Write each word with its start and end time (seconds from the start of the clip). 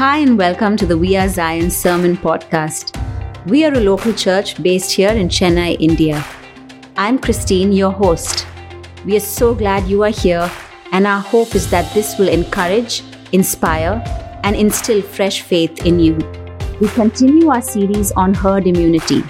Hi, 0.00 0.16
and 0.16 0.38
welcome 0.38 0.78
to 0.78 0.86
the 0.86 0.96
We 0.96 1.14
Are 1.18 1.28
Zion 1.28 1.70
Sermon 1.70 2.16
Podcast. 2.16 2.96
We 3.44 3.66
are 3.66 3.72
a 3.74 3.80
local 3.80 4.14
church 4.14 4.62
based 4.62 4.92
here 4.92 5.10
in 5.10 5.28
Chennai, 5.28 5.76
India. 5.78 6.24
I'm 6.96 7.18
Christine, 7.18 7.70
your 7.70 7.90
host. 7.90 8.46
We 9.04 9.14
are 9.18 9.20
so 9.20 9.54
glad 9.54 9.86
you 9.88 10.02
are 10.04 10.08
here, 10.08 10.50
and 10.92 11.06
our 11.06 11.20
hope 11.20 11.54
is 11.54 11.68
that 11.70 11.92
this 11.92 12.18
will 12.18 12.30
encourage, 12.30 13.02
inspire, 13.32 14.02
and 14.42 14.56
instill 14.56 15.02
fresh 15.02 15.42
faith 15.42 15.84
in 15.84 16.00
you. 16.00 16.14
We 16.80 16.88
continue 16.88 17.50
our 17.50 17.60
series 17.60 18.10
on 18.12 18.32
herd 18.32 18.66
immunity. 18.66 19.22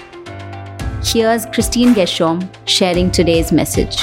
Here's 1.03 1.47
Christine 1.47 1.93
Geshom 1.93 2.49
sharing 2.63 3.11
today's 3.11 3.51
message. 3.51 3.97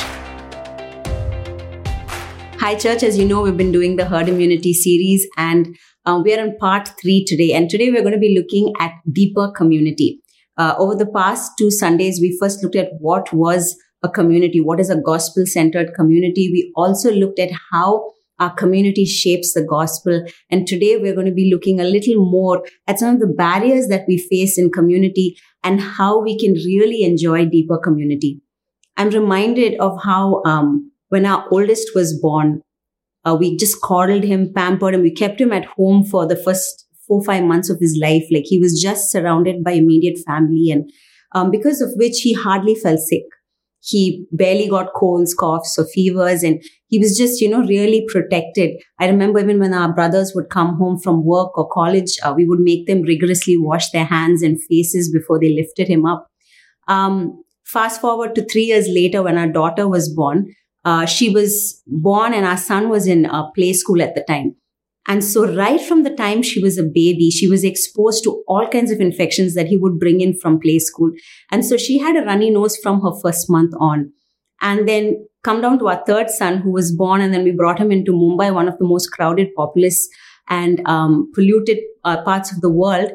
Hi, 2.60 2.74
church. 2.74 3.04
As 3.04 3.16
you 3.16 3.24
know, 3.24 3.40
we've 3.40 3.56
been 3.56 3.72
doing 3.72 3.96
the 3.96 4.04
herd 4.04 4.28
immunity 4.28 4.74
series, 4.74 5.26
and 5.38 5.78
uh, 6.06 6.20
we 6.24 6.34
are 6.34 6.44
in 6.44 6.56
part 6.58 6.90
three 7.00 7.24
today. 7.24 7.52
And 7.52 7.68
today 7.68 7.90
we're 7.90 8.02
going 8.02 8.14
to 8.14 8.18
be 8.18 8.38
looking 8.38 8.72
at 8.80 8.92
deeper 9.12 9.50
community. 9.50 10.20
Uh, 10.56 10.74
over 10.78 10.94
the 10.94 11.06
past 11.06 11.52
two 11.58 11.70
Sundays, 11.70 12.20
we 12.20 12.36
first 12.40 12.62
looked 12.62 12.76
at 12.76 12.90
what 12.98 13.32
was 13.32 13.76
a 14.02 14.08
community, 14.08 14.60
what 14.60 14.80
is 14.80 14.90
a 14.90 15.00
gospel 15.00 15.44
centered 15.46 15.94
community. 15.94 16.50
We 16.52 16.72
also 16.76 17.10
looked 17.10 17.38
at 17.38 17.50
how 17.72 18.10
our 18.38 18.54
community 18.54 19.04
shapes 19.04 19.52
the 19.52 19.64
gospel. 19.64 20.24
And 20.50 20.66
today 20.66 20.96
we're 20.96 21.14
going 21.14 21.26
to 21.26 21.32
be 21.32 21.50
looking 21.52 21.80
a 21.80 21.84
little 21.84 22.24
more 22.30 22.64
at 22.86 22.98
some 22.98 23.14
of 23.14 23.20
the 23.20 23.26
barriers 23.26 23.88
that 23.88 24.04
we 24.06 24.18
face 24.18 24.58
in 24.58 24.70
community 24.70 25.36
and 25.64 25.80
how 25.80 26.20
we 26.20 26.38
can 26.38 26.52
really 26.52 27.02
enjoy 27.02 27.46
deeper 27.46 27.78
community. 27.78 28.40
I'm 28.96 29.10
reminded 29.10 29.78
of 29.80 29.98
how, 30.02 30.42
um, 30.44 30.92
when 31.08 31.26
our 31.26 31.46
oldest 31.50 31.90
was 31.94 32.18
born, 32.20 32.62
uh, 33.28 33.34
we 33.34 33.56
just 33.56 33.80
coddled 33.82 34.24
him, 34.24 34.52
pampered 34.54 34.94
him. 34.94 35.02
We 35.02 35.12
kept 35.12 35.40
him 35.40 35.52
at 35.52 35.64
home 35.64 36.04
for 36.04 36.26
the 36.26 36.36
first 36.36 36.86
four, 37.06 37.22
five 37.24 37.44
months 37.44 37.70
of 37.70 37.78
his 37.80 37.98
life. 38.00 38.24
Like 38.30 38.44
he 38.46 38.58
was 38.58 38.80
just 38.80 39.10
surrounded 39.10 39.64
by 39.64 39.72
immediate 39.72 40.18
family 40.26 40.70
and 40.70 40.90
um, 41.32 41.50
because 41.50 41.80
of 41.80 41.90
which 41.96 42.20
he 42.20 42.32
hardly 42.32 42.74
fell 42.74 42.96
sick. 42.96 43.24
He 43.80 44.26
barely 44.32 44.68
got 44.68 44.92
colds, 44.94 45.34
coughs, 45.34 45.78
or 45.78 45.86
fevers, 45.86 46.42
and 46.42 46.60
he 46.88 46.98
was 46.98 47.16
just, 47.16 47.40
you 47.40 47.48
know, 47.48 47.60
really 47.62 48.04
protected. 48.08 48.72
I 48.98 49.06
remember 49.06 49.38
even 49.38 49.60
when 49.60 49.72
our 49.72 49.92
brothers 49.94 50.32
would 50.34 50.50
come 50.50 50.76
home 50.76 50.98
from 50.98 51.24
work 51.24 51.56
or 51.56 51.68
college, 51.68 52.18
uh, 52.24 52.34
we 52.36 52.44
would 52.44 52.58
make 52.58 52.86
them 52.86 53.02
rigorously 53.02 53.56
wash 53.56 53.90
their 53.90 54.04
hands 54.04 54.42
and 54.42 54.62
faces 54.64 55.12
before 55.12 55.38
they 55.38 55.54
lifted 55.54 55.86
him 55.86 56.06
up. 56.06 56.26
Um, 56.88 57.44
fast 57.64 58.00
forward 58.00 58.34
to 58.34 58.44
three 58.44 58.64
years 58.64 58.88
later, 58.88 59.22
when 59.22 59.38
our 59.38 59.48
daughter 59.48 59.86
was 59.86 60.12
born, 60.12 60.52
uh, 60.88 61.04
she 61.04 61.28
was 61.28 61.82
born 61.86 62.32
and 62.32 62.46
our 62.46 62.56
son 62.56 62.88
was 62.88 63.06
in 63.06 63.28
play 63.54 63.72
school 63.72 64.00
at 64.02 64.14
the 64.14 64.24
time. 64.28 64.54
And 65.08 65.24
so, 65.24 65.50
right 65.56 65.80
from 65.80 66.02
the 66.02 66.14
time 66.14 66.42
she 66.42 66.60
was 66.62 66.76
a 66.76 66.82
baby, 66.82 67.30
she 67.30 67.48
was 67.48 67.64
exposed 67.64 68.24
to 68.24 68.42
all 68.46 68.68
kinds 68.68 68.90
of 68.90 69.00
infections 69.00 69.54
that 69.54 69.68
he 69.68 69.78
would 69.78 69.98
bring 69.98 70.20
in 70.20 70.34
from 70.38 70.60
play 70.60 70.78
school. 70.78 71.10
And 71.50 71.64
so, 71.64 71.78
she 71.78 71.98
had 71.98 72.16
a 72.16 72.24
runny 72.26 72.50
nose 72.50 72.76
from 72.82 73.00
her 73.00 73.12
first 73.22 73.48
month 73.48 73.72
on. 73.80 74.12
And 74.60 74.86
then, 74.88 75.26
come 75.42 75.62
down 75.62 75.78
to 75.78 75.88
our 75.88 76.02
third 76.06 76.28
son, 76.28 76.58
who 76.58 76.72
was 76.72 76.94
born, 76.94 77.22
and 77.22 77.32
then 77.32 77.44
we 77.44 77.52
brought 77.52 77.78
him 77.78 77.90
into 77.90 78.12
Mumbai, 78.12 78.52
one 78.52 78.68
of 78.68 78.76
the 78.78 78.90
most 78.92 79.08
crowded, 79.16 79.54
populous, 79.56 80.08
and 80.48 80.86
um, 80.86 81.30
polluted 81.34 81.78
uh, 82.04 82.22
parts 82.22 82.52
of 82.52 82.60
the 82.60 82.70
world. 82.82 83.10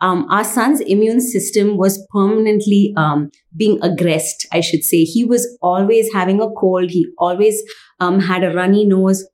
Um, 0.00 0.26
our 0.30 0.44
son's 0.44 0.80
immune 0.80 1.20
system 1.20 1.76
was 1.76 2.06
permanently 2.12 2.94
um, 2.96 3.30
being 3.56 3.78
aggressed, 3.82 4.46
I 4.52 4.60
should 4.60 4.84
say. 4.84 5.04
He 5.04 5.24
was 5.24 5.58
always 5.60 6.12
having 6.12 6.40
a 6.40 6.50
cold. 6.50 6.90
He 6.90 7.08
always 7.18 7.62
um, 7.98 8.20
had 8.20 8.44
a 8.44 8.54
runny 8.54 8.84
nose 8.84 9.24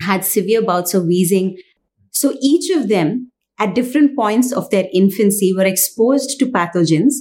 had 0.00 0.24
severe 0.24 0.62
bouts 0.62 0.94
of 0.94 1.06
wheezing. 1.06 1.58
So 2.12 2.36
each 2.40 2.70
of 2.70 2.88
them 2.88 3.32
at 3.58 3.74
different 3.74 4.16
points 4.16 4.52
of 4.52 4.70
their 4.70 4.86
infancy 4.92 5.52
were 5.52 5.64
exposed 5.64 6.38
to 6.38 6.46
pathogens 6.46 7.14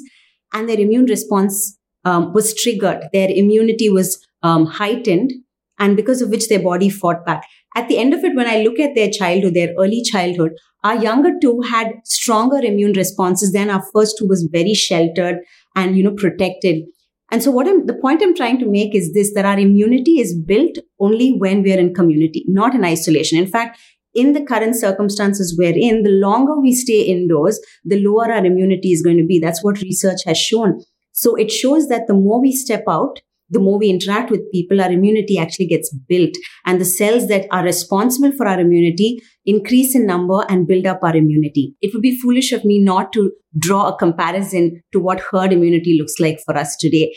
and 0.54 0.70
their 0.70 0.80
immune 0.80 1.06
response 1.06 1.78
um, 2.06 2.34
was 2.34 2.54
triggered. 2.54 3.10
Their 3.12 3.30
immunity 3.30 3.90
was 3.90 4.26
um, 4.44 4.66
heightened 4.66 5.34
and 5.80 5.96
because 5.96 6.22
of 6.22 6.30
which 6.30 6.48
their 6.48 6.62
body 6.62 6.90
fought 6.90 7.26
back. 7.26 7.44
At 7.76 7.88
the 7.88 7.98
end 7.98 8.14
of 8.14 8.24
it, 8.24 8.36
when 8.36 8.48
I 8.48 8.64
look 8.64 8.80
at 8.80 8.96
their 8.96 9.10
childhood, 9.12 9.54
their 9.54 9.74
early 9.78 10.02
childhood, 10.04 10.54
our 10.84 10.96
younger 10.96 11.32
two 11.42 11.62
had 11.70 11.92
stronger 12.06 12.58
immune 12.58 12.94
responses 12.94 13.52
than 13.52 13.70
our 13.70 13.84
first 13.94 14.18
two 14.18 14.28
was 14.28 14.48
very 14.52 14.74
sheltered 14.74 15.40
and, 15.76 15.98
you 15.98 16.04
know, 16.04 16.16
protected. 16.16 16.86
And 17.30 17.44
so 17.44 17.52
what 17.52 17.68
I'm, 17.68 17.86
the 17.86 17.94
point 17.94 18.22
I'm 18.24 18.36
trying 18.36 18.58
to 18.60 18.66
make 18.66 18.96
is 18.96 19.14
this, 19.14 19.34
that 19.34 19.46
our 19.46 19.60
immunity 19.60 20.20
is 20.20 20.34
built 20.34 20.78
only 21.00 21.34
when 21.34 21.62
we're 21.62 21.78
in 21.78 21.94
community, 21.94 22.46
not 22.48 22.74
in 22.74 22.86
isolation. 22.86 23.38
In 23.38 23.48
fact, 23.48 23.78
in 24.14 24.34
the 24.34 24.44
current 24.44 24.76
circumstances 24.76 25.56
we're 25.60 25.76
in, 25.76 26.04
the 26.04 26.10
longer 26.10 26.60
we 26.60 26.74
stay 26.74 27.02
indoors, 27.02 27.60
the 27.84 28.00
lower 28.00 28.32
our 28.32 28.46
immunity 28.46 28.92
is 28.92 29.04
going 29.04 29.18
to 29.18 29.26
be. 29.26 29.40
That's 29.40 29.64
what 29.64 29.82
research 29.82 30.22
has 30.26 30.38
shown. 30.38 30.82
So 31.12 31.36
it 31.36 31.52
shows 31.52 31.90
that 31.90 32.08
the 32.08 32.14
more 32.14 32.42
we 32.42 32.52
step 32.52 32.84
out, 32.88 33.20
the 33.50 33.60
more 33.60 33.80
we 33.80 33.90
interact 33.90 34.30
with 34.30 34.52
people, 34.52 34.82
our 34.82 34.92
immunity 34.92 35.38
actually 35.38 35.68
gets 35.68 35.94
built. 35.94 36.32
And 36.66 36.82
the 36.82 36.86
cells 36.86 37.28
that 37.28 37.48
are 37.52 37.64
responsible 37.64 38.32
for 38.32 38.48
our 38.48 38.60
immunity 38.60 39.20
increase 39.46 39.96
in 39.96 40.06
number 40.06 40.46
and 40.50 40.68
build 40.68 40.86
up 40.86 41.00
our 41.02 41.16
immunity. 41.16 41.76
It 41.82 41.94
would 41.94 42.02
be 42.02 42.20
foolish 42.20 42.52
of 42.52 42.66
me 42.66 42.80
not 42.80 43.14
to 43.14 43.32
draw 43.58 43.88
a 43.88 43.98
comparison 43.98 44.82
to 44.92 45.00
what 45.00 45.24
herd 45.32 45.54
immunity 45.54 45.98
looks 46.00 46.20
like 46.20 46.40
for 46.46 46.58
us 46.58 46.76
today. 46.76 47.16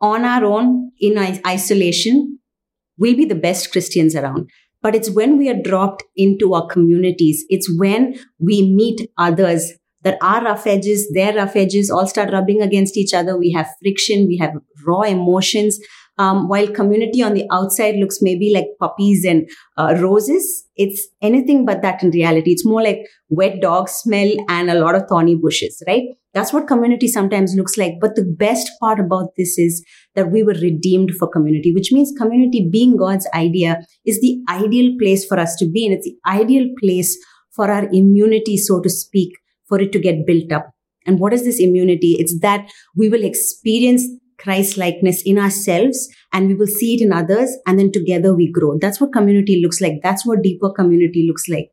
On 0.00 0.24
our 0.24 0.44
own, 0.44 0.92
in 1.00 1.18
isolation, 1.46 2.38
we'll 2.98 3.16
be 3.16 3.24
the 3.24 3.34
best 3.34 3.72
Christians 3.72 4.14
around. 4.14 4.48
But 4.82 4.94
it's 4.94 5.10
when 5.10 5.36
we 5.36 5.50
are 5.50 5.62
dropped 5.62 6.04
into 6.16 6.54
our 6.54 6.66
communities, 6.66 7.44
it's 7.48 7.70
when 7.78 8.18
we 8.38 8.62
meet 8.62 9.10
others 9.18 9.72
that 10.02 10.18
our 10.22 10.42
rough 10.44 10.66
edges, 10.66 11.10
their 11.12 11.34
rough 11.34 11.56
edges 11.56 11.90
all 11.90 12.06
start 12.06 12.32
rubbing 12.32 12.62
against 12.62 12.96
each 12.96 13.12
other. 13.14 13.38
We 13.38 13.52
have 13.52 13.68
friction, 13.82 14.26
we 14.26 14.38
have 14.38 14.54
raw 14.86 15.02
emotions. 15.02 15.78
Um, 16.18 16.48
while 16.48 16.68
community 16.68 17.22
on 17.22 17.32
the 17.32 17.46
outside 17.50 17.94
looks 17.94 18.18
maybe 18.20 18.52
like 18.52 18.66
puppies 18.78 19.24
and 19.24 19.48
uh, 19.78 19.94
roses, 19.98 20.64
it's 20.76 21.08
anything 21.22 21.64
but 21.64 21.80
that 21.80 22.02
in 22.02 22.10
reality. 22.10 22.50
It's 22.50 22.66
more 22.66 22.82
like 22.82 22.98
wet 23.30 23.62
dog 23.62 23.88
smell 23.88 24.30
and 24.50 24.70
a 24.70 24.78
lot 24.78 24.94
of 24.94 25.04
thorny 25.08 25.34
bushes, 25.34 25.82
right? 25.86 26.02
That's 26.34 26.52
what 26.52 26.68
community 26.68 27.08
sometimes 27.08 27.54
looks 27.56 27.78
like. 27.78 27.94
But 28.00 28.16
the 28.16 28.24
best 28.24 28.70
part 28.80 29.00
about 29.00 29.30
this 29.36 29.58
is 29.58 29.82
that 30.14 30.30
we 30.30 30.42
were 30.42 30.54
redeemed 30.54 31.12
for 31.18 31.26
community, 31.26 31.72
which 31.72 31.90
means 31.90 32.12
community 32.16 32.68
being 32.70 32.96
God's 32.98 33.26
idea 33.34 33.80
is 34.04 34.20
the 34.20 34.42
ideal 34.48 34.96
place 35.00 35.24
for 35.24 35.40
us 35.40 35.56
to 35.56 35.66
be. 35.66 35.86
And 35.86 35.94
it's 35.94 36.06
the 36.06 36.18
ideal 36.26 36.66
place 36.82 37.18
for 37.50 37.70
our 37.70 37.88
immunity, 37.92 38.56
so 38.56 38.80
to 38.80 38.88
speak, 38.88 39.32
for 39.70 39.80
it 39.80 39.92
to 39.92 39.98
get 39.98 40.26
built 40.26 40.52
up. 40.52 40.70
And 41.06 41.18
what 41.18 41.32
is 41.32 41.44
this 41.44 41.58
immunity? 41.58 42.16
It's 42.18 42.38
that 42.40 42.70
we 42.94 43.08
will 43.08 43.24
experience 43.24 44.06
Christ 44.38 44.76
likeness 44.76 45.22
in 45.24 45.38
ourselves 45.38 46.08
and 46.32 46.48
we 46.48 46.54
will 46.54 46.66
see 46.66 46.94
it 46.94 47.00
in 47.00 47.12
others 47.12 47.56
and 47.66 47.78
then 47.78 47.90
together 47.92 48.34
we 48.34 48.52
grow. 48.52 48.78
That's 48.78 49.00
what 49.00 49.12
community 49.12 49.60
looks 49.62 49.80
like. 49.80 50.00
That's 50.02 50.26
what 50.26 50.42
deeper 50.42 50.70
community 50.70 51.24
looks 51.26 51.48
like. 51.48 51.70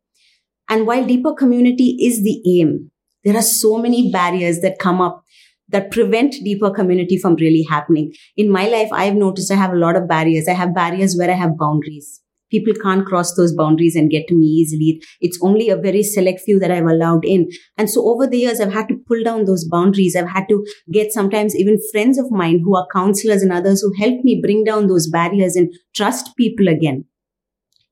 And 0.70 0.86
while 0.86 1.04
deeper 1.04 1.34
community 1.34 1.96
is 2.00 2.22
the 2.22 2.42
aim, 2.58 2.90
there 3.24 3.36
are 3.36 3.42
so 3.42 3.78
many 3.78 4.10
barriers 4.10 4.60
that 4.60 4.78
come 4.78 5.00
up 5.00 5.24
that 5.68 5.90
prevent 5.90 6.32
deeper 6.44 6.70
community 6.70 7.18
from 7.18 7.34
really 7.36 7.66
happening. 7.68 8.14
In 8.36 8.50
my 8.50 8.68
life, 8.68 8.88
I've 8.92 9.14
noticed 9.14 9.52
I 9.52 9.56
have 9.56 9.72
a 9.72 9.76
lot 9.76 9.96
of 9.96 10.08
barriers. 10.08 10.48
I 10.48 10.54
have 10.54 10.74
barriers 10.74 11.14
where 11.16 11.30
I 11.30 11.34
have 11.34 11.58
boundaries 11.58 12.22
people 12.50 12.72
can't 12.82 13.06
cross 13.06 13.34
those 13.34 13.54
boundaries 13.54 13.96
and 13.96 14.10
get 14.10 14.26
to 14.28 14.34
me 14.34 14.46
easily. 14.46 15.02
It's 15.20 15.38
only 15.42 15.68
a 15.68 15.76
very 15.76 16.02
select 16.02 16.40
few 16.40 16.58
that 16.60 16.70
I've 16.70 16.86
allowed 16.86 17.24
in. 17.24 17.48
And 17.76 17.90
so 17.90 18.08
over 18.08 18.26
the 18.26 18.38
years, 18.38 18.60
I've 18.60 18.72
had 18.72 18.88
to 18.88 18.96
pull 19.06 19.22
down 19.22 19.44
those 19.44 19.66
boundaries. 19.68 20.16
I've 20.16 20.28
had 20.28 20.48
to 20.48 20.64
get 20.90 21.12
sometimes 21.12 21.56
even 21.56 21.78
friends 21.92 22.18
of 22.18 22.30
mine 22.30 22.62
who 22.64 22.76
are 22.76 22.86
counselors 22.92 23.42
and 23.42 23.52
others 23.52 23.82
who 23.82 23.92
help 23.98 24.24
me 24.24 24.40
bring 24.42 24.64
down 24.64 24.86
those 24.86 25.08
barriers 25.08 25.56
and 25.56 25.72
trust 25.94 26.36
people 26.36 26.68
again. 26.68 27.04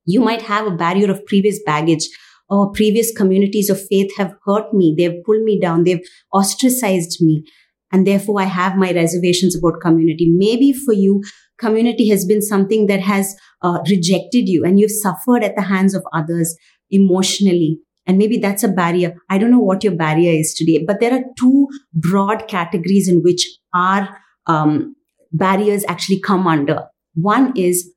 You 0.05 0.21
might 0.21 0.43
have 0.43 0.67
a 0.67 0.77
barrier 0.77 1.11
of 1.11 1.27
previous 1.27 1.61
baggage 1.65 2.09
or 2.49 2.71
previous 2.71 3.13
communities 3.13 3.69
of 3.71 3.85
faith 3.89 4.17
have 4.17 4.35
hurt 4.45 4.73
me. 4.73 4.95
They've 4.97 5.23
pulled 5.25 5.43
me 5.43 5.59
down. 5.61 5.85
They've 5.85 6.07
ostracized 6.33 7.19
me. 7.21 7.45
And 7.93 8.07
therefore 8.07 8.41
I 8.41 8.45
have 8.45 8.77
my 8.77 8.93
reservations 8.93 9.57
about 9.57 9.81
community. 9.81 10.33
Maybe 10.37 10.73
for 10.73 10.93
you, 10.93 11.23
community 11.59 12.09
has 12.09 12.25
been 12.25 12.43
something 12.43 12.87
that 12.87 13.01
has 13.01 13.37
uh, 13.63 13.79
rejected 13.89 14.49
you 14.49 14.65
and 14.65 14.79
you've 14.79 14.91
suffered 14.91 15.43
at 15.43 15.57
the 15.57 15.63
hands 15.63 15.95
of 15.95 16.05
others 16.13 16.57
emotionally. 16.91 17.79
And 18.07 18.19
maybe 18.19 18.39
that's 18.39 18.63
a 18.63 18.69
barrier. 18.69 19.17
I 19.29 19.39
don't 19.39 19.51
know 19.51 19.59
what 19.59 19.83
your 19.83 19.95
barrier 19.95 20.33
is 20.33 20.55
today, 20.55 20.85
but 20.87 21.01
there 21.01 21.13
are 21.13 21.25
two 21.39 21.69
broad 21.93 22.47
categories 22.47 23.09
in 23.09 23.21
which 23.23 23.49
our 23.75 24.17
um, 24.47 24.95
barriers 25.33 25.85
actually 25.89 26.21
come 26.21 26.47
under. 26.47 26.85
One 27.15 27.53
is 27.57 27.93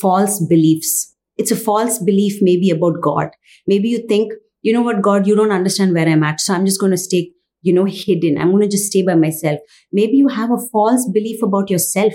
false 0.00 0.44
beliefs. 0.46 1.14
It's 1.36 1.50
a 1.50 1.56
false 1.56 1.98
belief 1.98 2.38
maybe 2.42 2.70
about 2.70 3.00
God. 3.02 3.28
Maybe 3.66 3.88
you 3.88 4.06
think, 4.06 4.32
you 4.62 4.72
know 4.72 4.82
what, 4.82 5.02
God, 5.02 5.26
you 5.26 5.34
don't 5.34 5.50
understand 5.50 5.94
where 5.94 6.06
I'm 6.06 6.22
at. 6.22 6.40
So 6.40 6.54
I'm 6.54 6.66
just 6.66 6.80
going 6.80 6.92
to 6.92 6.98
stay, 6.98 7.32
you 7.62 7.72
know, 7.72 7.86
hidden. 7.86 8.38
I'm 8.38 8.50
going 8.50 8.62
to 8.62 8.68
just 8.68 8.86
stay 8.86 9.02
by 9.02 9.14
myself. 9.14 9.58
Maybe 9.92 10.16
you 10.16 10.28
have 10.28 10.50
a 10.50 10.60
false 10.72 11.08
belief 11.12 11.42
about 11.42 11.70
yourself 11.70 12.12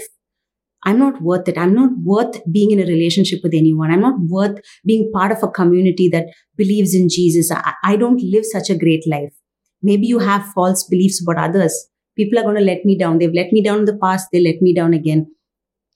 I'm 0.86 0.98
not 0.98 1.22
worth 1.22 1.48
it. 1.48 1.58
I'm 1.58 1.74
not 1.74 1.92
worth 2.04 2.42
being 2.52 2.72
in 2.72 2.80
a 2.80 2.86
relationship 2.86 3.42
with 3.44 3.54
anyone. 3.54 3.92
I'm 3.92 4.02
not 4.02 4.20
worth 4.28 4.60
being 4.86 5.12
part 5.14 5.32
of 5.32 5.44
a 5.44 5.48
community 5.50 6.08
that 6.10 6.28
believes 6.56 6.96
in 6.96 7.10
Jesus. 7.10 7.52
I, 7.52 7.74
I 7.84 7.96
don't 7.98 8.22
live 8.22 8.46
such 8.46 8.70
a 8.70 8.78
great 8.78 9.06
life. 9.08 9.34
Maybe 9.82 10.08
you 10.08 10.20
have 10.20 10.46
false 10.54 10.86
beliefs 10.86 11.22
about 11.22 11.44
others. 11.50 11.90
People 12.16 12.40
are 12.40 12.44
going 12.44 12.56
to 12.56 12.62
let 12.62 12.86
me 12.86 12.98
down. 12.98 13.18
They've 13.18 13.34
let 13.34 13.52
me 13.52 13.62
down 13.62 13.80
in 13.80 13.86
the 13.86 13.98
past. 13.98 14.30
They 14.32 14.42
let 14.42 14.62
me 14.62 14.74
down 14.74 14.94
again. 14.94 15.28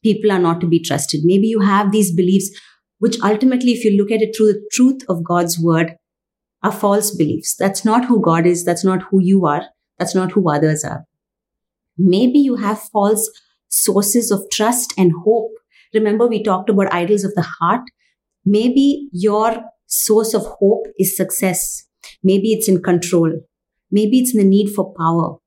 People 0.04 0.32
are 0.32 0.40
not 0.40 0.60
to 0.62 0.68
be 0.68 0.82
trusted. 0.82 1.22
Maybe 1.24 1.48
you 1.48 1.62
have 1.62 1.92
these 1.92 2.14
beliefs, 2.14 2.50
which 3.00 3.18
ultimately, 3.22 3.72
if 3.72 3.86
you 3.86 3.98
look 3.98 4.12
at 4.12 4.22
it 4.22 4.36
through 4.36 4.54
the 4.54 4.68
truth 4.72 5.02
of 5.08 5.24
God's 5.24 5.60
word, 5.60 5.96
are 6.62 6.72
false 6.72 7.16
beliefs. 7.16 7.56
That's 7.56 7.84
not 7.84 8.06
who 8.06 8.22
God 8.22 8.46
is. 8.46 8.64
That's 8.64 8.84
not 8.84 9.04
who 9.04 9.22
you 9.22 9.46
are. 9.46 9.64
That's 10.00 10.16
not 10.16 10.32
who 10.32 10.50
others 10.50 10.84
are. 10.84 11.06
Maybe 11.98 12.40
you 12.40 12.56
have 12.56 12.82
false 12.82 13.30
sources 13.74 14.32
of 14.32 14.44
trust 14.52 14.94
and 14.98 15.12
hope. 15.26 15.52
Remember, 15.94 16.28
we 16.28 16.44
talked 16.44 16.70
about 16.70 16.94
idols 16.94 17.24
of 17.24 17.34
the 17.36 17.42
heart. 17.60 17.82
Maybe 18.46 19.10
your 19.12 19.64
source 19.88 20.34
of 20.34 20.46
hope 20.46 20.86
is 21.00 21.18
success. 21.18 21.84
Maybe 22.24 22.54
it's 22.54 22.68
in 22.68 22.82
control. 22.82 23.32
Maybe 23.92 24.20
it's 24.20 24.34
in 24.34 24.42
the 24.42 24.48
need 24.48 24.70
for 24.74 24.94
power. 24.98 25.38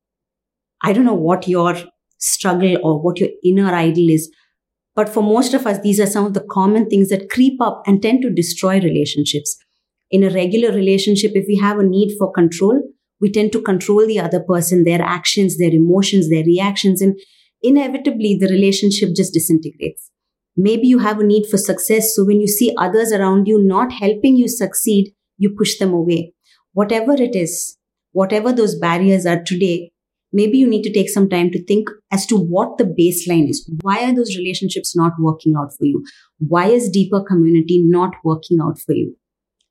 I 0.82 0.92
don't 0.92 1.04
know 1.04 1.14
what 1.14 1.48
your 1.48 1.76
struggle 2.18 2.76
or 2.82 3.00
what 3.02 3.20
your 3.20 3.30
inner 3.44 3.74
idol 3.74 4.08
is. 4.10 4.30
But 4.94 5.08
for 5.08 5.22
most 5.22 5.52
of 5.52 5.66
us, 5.66 5.80
these 5.80 6.00
are 6.00 6.06
some 6.06 6.24
of 6.24 6.34
the 6.34 6.46
common 6.50 6.88
things 6.88 7.10
that 7.10 7.30
creep 7.30 7.60
up 7.60 7.82
and 7.86 8.00
tend 8.00 8.22
to 8.22 8.30
destroy 8.30 8.80
relationships. 8.80 9.56
In 10.10 10.22
a 10.22 10.30
regular 10.30 10.72
relationship, 10.72 11.32
if 11.34 11.46
we 11.46 11.56
have 11.56 11.78
a 11.78 11.82
need 11.82 12.16
for 12.18 12.32
control, 12.32 12.80
we 13.20 13.30
tend 13.30 13.52
to 13.52 13.62
control 13.62 14.06
the 14.06 14.20
other 14.20 14.40
person, 14.40 14.84
their 14.84 15.02
actions, 15.02 15.58
their 15.58 15.72
emotions, 15.72 16.30
their 16.30 16.44
reactions, 16.44 17.02
and 17.02 17.18
inevitably 17.62 18.36
the 18.40 18.48
relationship 18.48 19.10
just 19.14 19.32
disintegrates. 19.34 20.10
Maybe 20.56 20.86
you 20.86 20.98
have 21.00 21.20
a 21.20 21.24
need 21.24 21.46
for 21.50 21.58
success. 21.58 22.14
So 22.14 22.24
when 22.24 22.40
you 22.40 22.48
see 22.48 22.74
others 22.78 23.12
around 23.12 23.46
you 23.46 23.62
not 23.62 23.92
helping 23.92 24.36
you 24.36 24.48
succeed, 24.48 25.12
you 25.36 25.54
push 25.56 25.78
them 25.78 25.92
away. 25.92 26.32
Whatever 26.72 27.12
it 27.12 27.36
is, 27.36 27.76
whatever 28.12 28.52
those 28.52 28.78
barriers 28.78 29.26
are 29.26 29.42
today, 29.42 29.92
maybe 30.32 30.56
you 30.58 30.66
need 30.66 30.82
to 30.82 30.92
take 30.92 31.10
some 31.10 31.28
time 31.28 31.50
to 31.50 31.64
think 31.64 31.88
as 32.10 32.24
to 32.26 32.36
what 32.36 32.78
the 32.78 32.84
baseline 32.84 33.48
is. 33.48 33.70
Why 33.82 34.04
are 34.04 34.14
those 34.14 34.36
relationships 34.36 34.96
not 34.96 35.12
working 35.18 35.54
out 35.58 35.72
for 35.76 35.84
you? 35.84 36.04
Why 36.38 36.66
is 36.68 36.90
deeper 36.90 37.22
community 37.22 37.82
not 37.84 38.14
working 38.24 38.58
out 38.62 38.78
for 38.78 38.94
you? 38.94 39.16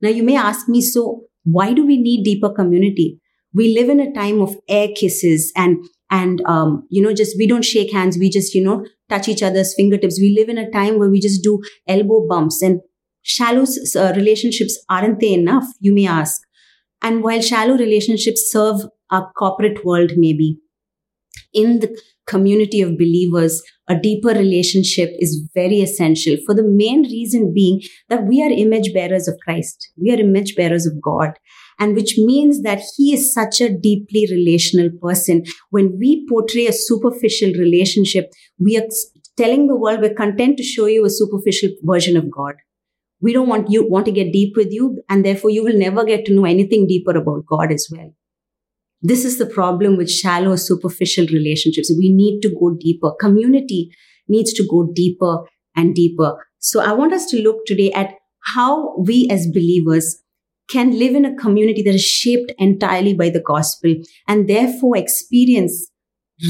Now 0.01 0.09
you 0.09 0.23
may 0.23 0.35
ask 0.35 0.69
me, 0.69 0.81
so 0.81 1.23
why 1.43 1.73
do 1.73 1.85
we 1.85 1.97
need 1.97 2.23
deeper 2.23 2.49
community? 2.49 3.19
We 3.53 3.73
live 3.73 3.89
in 3.89 3.99
a 3.99 4.13
time 4.13 4.41
of 4.41 4.55
air 4.67 4.89
kisses 4.95 5.51
and 5.55 5.83
and 6.09 6.41
um, 6.45 6.87
you 6.89 7.01
know 7.01 7.13
just 7.13 7.35
we 7.37 7.47
don't 7.47 7.65
shake 7.65 7.91
hands. 7.91 8.17
We 8.17 8.29
just 8.29 8.53
you 8.53 8.63
know 8.63 8.85
touch 9.09 9.27
each 9.27 9.43
other's 9.43 9.73
fingertips. 9.75 10.19
We 10.19 10.35
live 10.37 10.49
in 10.49 10.57
a 10.57 10.69
time 10.71 10.99
where 10.99 11.09
we 11.09 11.19
just 11.19 11.43
do 11.43 11.61
elbow 11.87 12.27
bumps. 12.27 12.61
And 12.61 12.81
shallow 13.21 13.65
uh, 13.95 14.13
relationships 14.15 14.77
aren't 14.89 15.19
they 15.19 15.33
enough? 15.33 15.65
You 15.79 15.93
may 15.93 16.07
ask. 16.07 16.41
And 17.01 17.23
while 17.23 17.41
shallow 17.41 17.77
relationships 17.77 18.49
serve 18.51 18.81
our 19.11 19.31
corporate 19.37 19.85
world 19.85 20.13
maybe 20.15 20.59
in 21.53 21.79
the 21.79 21.99
community 22.27 22.81
of 22.81 22.97
believers 22.97 23.61
a 23.87 23.95
deeper 23.95 24.29
relationship 24.29 25.11
is 25.19 25.47
very 25.53 25.79
essential 25.81 26.37
for 26.45 26.55
the 26.55 26.63
main 26.63 27.03
reason 27.03 27.53
being 27.53 27.81
that 28.09 28.23
we 28.23 28.41
are 28.41 28.49
image 28.49 28.93
bearers 28.93 29.27
of 29.27 29.37
christ. 29.43 29.91
We 29.95 30.11
are 30.11 30.19
image 30.19 30.55
bearers 30.55 30.87
of 30.87 31.01
god 31.01 31.33
and 31.79 31.95
which 31.95 32.15
means 32.17 32.61
that 32.63 32.81
he 32.95 33.13
is 33.13 33.33
such 33.33 33.61
a 33.61 33.75
deeply 33.75 34.27
relational 34.31 34.89
person. 35.01 35.43
When 35.69 35.97
we 35.99 36.25
portray 36.29 36.67
a 36.67 36.73
superficial 36.73 37.51
relationship, 37.53 38.31
we 38.59 38.77
are 38.77 38.87
telling 39.37 39.67
the 39.67 39.75
world 39.75 40.01
we're 40.01 40.13
content 40.13 40.57
to 40.57 40.63
show 40.63 40.85
you 40.85 41.05
a 41.05 41.09
superficial 41.09 41.69
version 41.83 42.15
of 42.15 42.31
God. 42.31 42.55
We 43.21 43.33
don't 43.33 43.47
want 43.47 43.69
you 43.69 43.87
want 43.89 44.05
to 44.05 44.11
get 44.11 44.33
deep 44.33 44.55
with 44.55 44.71
you, 44.71 45.01
and 45.09 45.25
therefore 45.25 45.49
you 45.49 45.63
will 45.63 45.77
never 45.77 46.03
get 46.03 46.25
to 46.25 46.33
know 46.33 46.45
anything 46.45 46.87
deeper 46.87 47.15
about 47.17 47.45
God 47.47 47.71
as 47.71 47.87
well. 47.91 48.13
This 49.01 49.23
is 49.23 49.37
the 49.37 49.45
problem 49.45 49.97
with 49.97 50.09
shallow, 50.09 50.55
superficial 50.55 51.27
relationships. 51.27 51.93
We 51.97 52.11
need 52.11 52.41
to 52.41 52.49
go 52.49 52.75
deeper. 52.79 53.11
Community 53.19 53.91
needs 54.27 54.53
to 54.53 54.67
go 54.69 54.89
deeper 54.93 55.43
and 55.75 55.93
deeper. 55.93 56.35
So 56.59 56.81
I 56.81 56.93
want 56.93 57.13
us 57.13 57.25
to 57.27 57.41
look 57.41 57.65
today 57.65 57.91
at 57.91 58.13
how 58.55 58.97
we 58.97 59.27
as 59.29 59.47
believers 59.47 60.21
can 60.69 60.97
live 60.97 61.15
in 61.15 61.25
a 61.25 61.35
community 61.35 61.83
that 61.83 61.95
is 61.95 62.03
shaped 62.03 62.51
entirely 62.57 63.13
by 63.13 63.29
the 63.29 63.41
gospel 63.41 63.95
and 64.27 64.49
therefore 64.49 64.97
experience 64.97 65.91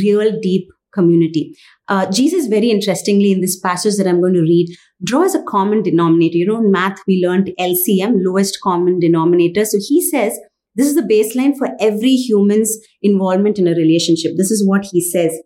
real 0.02 0.40
deep 0.42 0.68
community. 0.94 1.56
Uh, 1.88 2.10
Jesus, 2.10 2.48
very 2.48 2.72
interestingly, 2.72 3.32
in 3.32 3.42
this 3.42 3.60
passage 3.60 3.98
that 3.98 4.08
I'm 4.08 4.22
going 4.22 4.34
to 4.34 4.42
read, 4.42 4.76
draws 5.04 5.36
a 5.36 5.44
common 5.44 5.84
denominator. 5.84 6.38
You 6.38 6.48
know, 6.48 6.58
in 6.58 6.72
math, 6.72 7.00
we 7.06 7.24
learned 7.24 7.52
LCM, 7.60 8.24
lowest 8.26 8.60
common 8.64 9.00
denominator. 9.00 9.66
So 9.66 9.78
he 9.86 10.02
says, 10.02 10.40
this 10.76 10.88
is 10.88 10.96
the 10.96 11.02
baseline 11.02 11.58
for 11.58 11.70
every 11.80 12.16
human's 12.16 12.78
involvement 13.02 13.60
in 13.60 13.68
a 13.68 13.76
relationship. 13.76 14.32
This 14.38 14.52
is 14.52 14.68
what 14.68 14.86
he 14.92 15.02
says. 15.02 15.38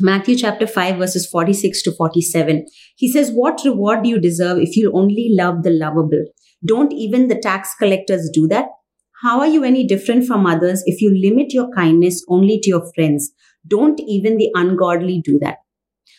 Matthew 0.00 0.36
chapter 0.36 0.66
5 0.66 0.96
verses 0.96 1.26
46 1.26 1.82
to 1.84 1.92
47. 1.92 2.66
He 2.96 3.10
says, 3.10 3.30
what 3.30 3.62
reward 3.64 4.02
do 4.02 4.08
you 4.08 4.20
deserve 4.20 4.58
if 4.58 4.76
you 4.76 4.92
only 4.92 5.30
love 5.30 5.62
the 5.62 5.70
lovable? 5.70 6.24
Don't 6.66 6.92
even 6.92 7.28
the 7.28 7.38
tax 7.38 7.74
collectors 7.78 8.30
do 8.32 8.46
that? 8.48 8.66
How 9.22 9.40
are 9.40 9.46
you 9.46 9.64
any 9.64 9.86
different 9.86 10.26
from 10.26 10.46
others 10.46 10.82
if 10.86 11.00
you 11.00 11.10
limit 11.10 11.52
your 11.52 11.70
kindness 11.74 12.24
only 12.28 12.58
to 12.62 12.68
your 12.68 12.92
friends? 12.94 13.32
Don't 13.66 14.00
even 14.06 14.36
the 14.36 14.50
ungodly 14.54 15.20
do 15.24 15.38
that. 15.40 15.58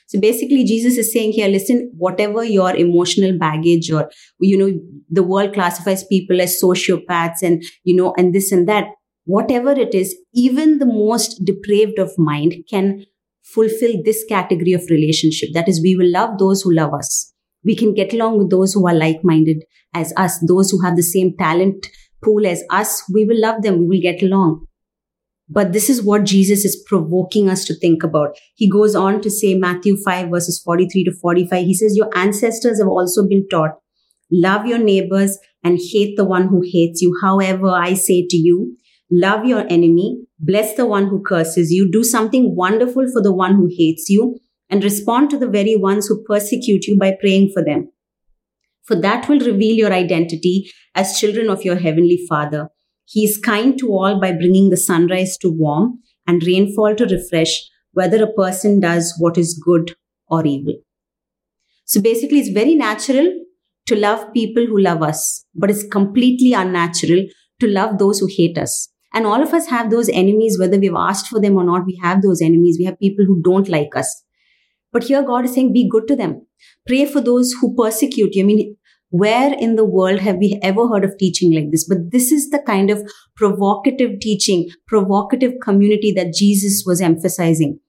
So 0.07 0.19
basically, 0.19 0.63
Jesus 0.63 0.97
is 0.97 1.11
saying 1.11 1.31
here, 1.31 1.47
listen, 1.47 1.91
whatever 1.97 2.43
your 2.43 2.75
emotional 2.75 3.37
baggage 3.37 3.91
or, 3.91 4.09
you 4.39 4.57
know, 4.57 4.79
the 5.09 5.23
world 5.23 5.53
classifies 5.53 6.03
people 6.03 6.39
as 6.39 6.61
sociopaths 6.61 7.41
and, 7.41 7.63
you 7.83 7.95
know, 7.95 8.13
and 8.17 8.33
this 8.33 8.51
and 8.51 8.69
that, 8.69 8.85
whatever 9.25 9.71
it 9.71 9.95
is, 9.95 10.15
even 10.33 10.77
the 10.77 10.85
most 10.85 11.43
depraved 11.43 11.97
of 11.97 12.11
mind 12.17 12.53
can 12.69 13.05
fulfill 13.43 13.93
this 14.03 14.23
category 14.29 14.73
of 14.73 14.83
relationship. 14.89 15.49
That 15.53 15.67
is, 15.67 15.81
we 15.81 15.95
will 15.95 16.11
love 16.11 16.37
those 16.37 16.61
who 16.61 16.73
love 16.73 16.93
us. 16.93 17.33
We 17.63 17.75
can 17.75 17.95
get 17.95 18.13
along 18.13 18.37
with 18.37 18.51
those 18.51 18.73
who 18.73 18.87
are 18.87 18.93
like 18.93 19.23
minded 19.23 19.63
as 19.95 20.13
us, 20.17 20.37
those 20.47 20.69
who 20.69 20.83
have 20.83 20.95
the 20.95 21.03
same 21.03 21.35
talent 21.37 21.87
pool 22.23 22.45
as 22.45 22.63
us. 22.69 23.03
We 23.11 23.25
will 23.25 23.39
love 23.39 23.61
them. 23.61 23.79
We 23.79 23.87
will 23.87 24.01
get 24.01 24.21
along. 24.21 24.65
But 25.47 25.73
this 25.73 25.89
is 25.89 26.01
what 26.01 26.23
Jesus 26.23 26.65
is 26.65 26.83
provoking 26.87 27.49
us 27.49 27.65
to 27.65 27.75
think 27.75 28.03
about. 28.03 28.35
He 28.55 28.69
goes 28.69 28.95
on 28.95 29.21
to 29.21 29.29
say, 29.29 29.53
Matthew 29.53 29.95
5 29.95 30.29
verses 30.29 30.59
43 30.63 31.03
to 31.03 31.11
45, 31.13 31.65
he 31.65 31.73
says, 31.75 31.95
Your 31.95 32.09
ancestors 32.17 32.79
have 32.79 32.87
also 32.87 33.27
been 33.27 33.47
taught, 33.49 33.71
love 34.31 34.65
your 34.65 34.79
neighbors 34.79 35.37
and 35.63 35.77
hate 35.79 36.17
the 36.17 36.25
one 36.25 36.47
who 36.47 36.61
hates 36.61 37.01
you. 37.01 37.15
However, 37.21 37.69
I 37.69 37.93
say 37.93 38.25
to 38.27 38.37
you, 38.37 38.75
love 39.11 39.45
your 39.45 39.65
enemy, 39.69 40.25
bless 40.39 40.73
the 40.75 40.87
one 40.87 41.07
who 41.07 41.21
curses 41.21 41.71
you, 41.71 41.91
do 41.91 42.03
something 42.03 42.55
wonderful 42.55 43.05
for 43.13 43.21
the 43.21 43.33
one 43.33 43.53
who 43.53 43.69
hates 43.69 44.09
you, 44.09 44.39
and 44.69 44.83
respond 44.83 45.29
to 45.29 45.37
the 45.37 45.47
very 45.47 45.75
ones 45.75 46.07
who 46.07 46.23
persecute 46.23 46.87
you 46.87 46.97
by 46.97 47.15
praying 47.19 47.51
for 47.53 47.63
them. 47.63 47.91
For 48.85 48.95
that 49.01 49.27
will 49.27 49.39
reveal 49.39 49.75
your 49.75 49.93
identity 49.93 50.71
as 50.93 51.19
children 51.19 51.49
of 51.49 51.63
your 51.63 51.77
heavenly 51.77 52.19
Father. 52.29 52.69
He 53.05 53.23
is 53.23 53.37
kind 53.37 53.77
to 53.79 53.89
all 53.89 54.19
by 54.19 54.31
bringing 54.31 54.69
the 54.69 54.77
sunrise 54.77 55.37
to 55.37 55.49
warm 55.49 55.99
and 56.27 56.43
rainfall 56.45 56.95
to 56.95 57.05
refresh, 57.05 57.61
whether 57.93 58.23
a 58.23 58.33
person 58.33 58.79
does 58.79 59.15
what 59.19 59.37
is 59.37 59.61
good 59.63 59.95
or 60.27 60.45
evil. 60.45 60.73
So 61.85 62.01
basically, 62.01 62.39
it's 62.39 62.49
very 62.49 62.75
natural 62.75 63.31
to 63.85 63.95
love 63.95 64.33
people 64.33 64.65
who 64.65 64.79
love 64.79 65.03
us, 65.03 65.45
but 65.53 65.69
it's 65.69 65.87
completely 65.87 66.53
unnatural 66.53 67.25
to 67.59 67.67
love 67.67 67.99
those 67.99 68.19
who 68.19 68.27
hate 68.27 68.57
us. 68.57 68.89
And 69.13 69.25
all 69.25 69.41
of 69.41 69.53
us 69.53 69.67
have 69.67 69.91
those 69.91 70.09
enemies, 70.09 70.59
whether 70.59 70.77
we've 70.77 70.93
asked 70.95 71.27
for 71.27 71.39
them 71.39 71.55
or 71.55 71.63
not, 71.63 71.85
we 71.85 71.99
have 72.01 72.21
those 72.21 72.41
enemies. 72.41 72.77
We 72.79 72.85
have 72.85 72.99
people 72.99 73.25
who 73.25 73.41
don't 73.41 73.69
like 73.69 73.95
us. 73.95 74.23
But 74.91 75.03
here 75.03 75.23
God 75.23 75.45
is 75.45 75.53
saying, 75.53 75.73
be 75.73 75.87
good 75.89 76.07
to 76.07 76.15
them. 76.15 76.44
Pray 76.87 77.05
for 77.05 77.21
those 77.21 77.53
who 77.53 77.75
persecute 77.75 78.35
you. 78.35 78.43
I 78.43 78.45
mean, 78.45 78.77
where 79.09 79.53
in 79.53 79.75
the 79.75 79.85
world 79.85 80.19
have 80.19 80.37
we 80.37 80.59
ever 80.61 80.87
heard 80.87 81.05
of 81.05 81.17
teaching 81.17 81.53
like 81.53 81.71
this? 81.71 81.87
But 81.87 82.11
this 82.11 82.31
is 82.31 82.49
the 82.49 82.59
kind 82.59 82.89
of 82.89 83.09
provocative 83.35 84.19
teaching, 84.19 84.69
provocative 84.87 85.53
community 85.61 86.11
that 86.13 86.33
Jesus 86.33 86.83
was 86.85 87.01
emphasizing. 87.01 87.79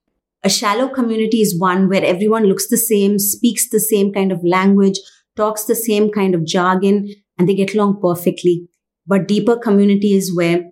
A 0.43 0.49
shallow 0.49 0.87
community 0.87 1.41
is 1.41 1.59
one 1.59 1.89
where 1.89 2.05
everyone 2.05 2.45
looks 2.45 2.69
the 2.69 2.77
same, 2.77 3.19
speaks 3.19 3.69
the 3.69 3.79
same 3.79 4.13
kind 4.13 4.31
of 4.31 4.39
language, 4.43 4.99
talks 5.35 5.65
the 5.65 5.75
same 5.75 6.11
kind 6.11 6.35
of 6.35 6.45
jargon, 6.45 7.09
and 7.37 7.49
they 7.49 7.55
get 7.55 7.73
along 7.73 7.99
perfectly. 8.01 8.67
But 9.05 9.27
deeper 9.27 9.57
community 9.57 10.13
is 10.13 10.35
where 10.35 10.65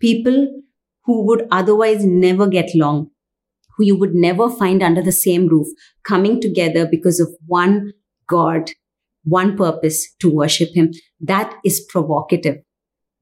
people 0.00 0.62
who 1.04 1.24
would 1.26 1.46
otherwise 1.50 2.04
never 2.04 2.46
get 2.46 2.74
along 2.74 3.11
who 3.82 3.86
you 3.86 3.96
would 3.96 4.14
never 4.14 4.48
find 4.48 4.82
under 4.82 5.02
the 5.02 5.12
same 5.12 5.48
roof 5.48 5.66
coming 6.04 6.40
together 6.40 6.86
because 6.86 7.18
of 7.18 7.28
one 7.46 7.92
God, 8.28 8.70
one 9.24 9.56
purpose 9.56 10.14
to 10.20 10.30
worship 10.30 10.70
Him. 10.74 10.92
That 11.20 11.54
is 11.64 11.84
provocative. 11.88 12.58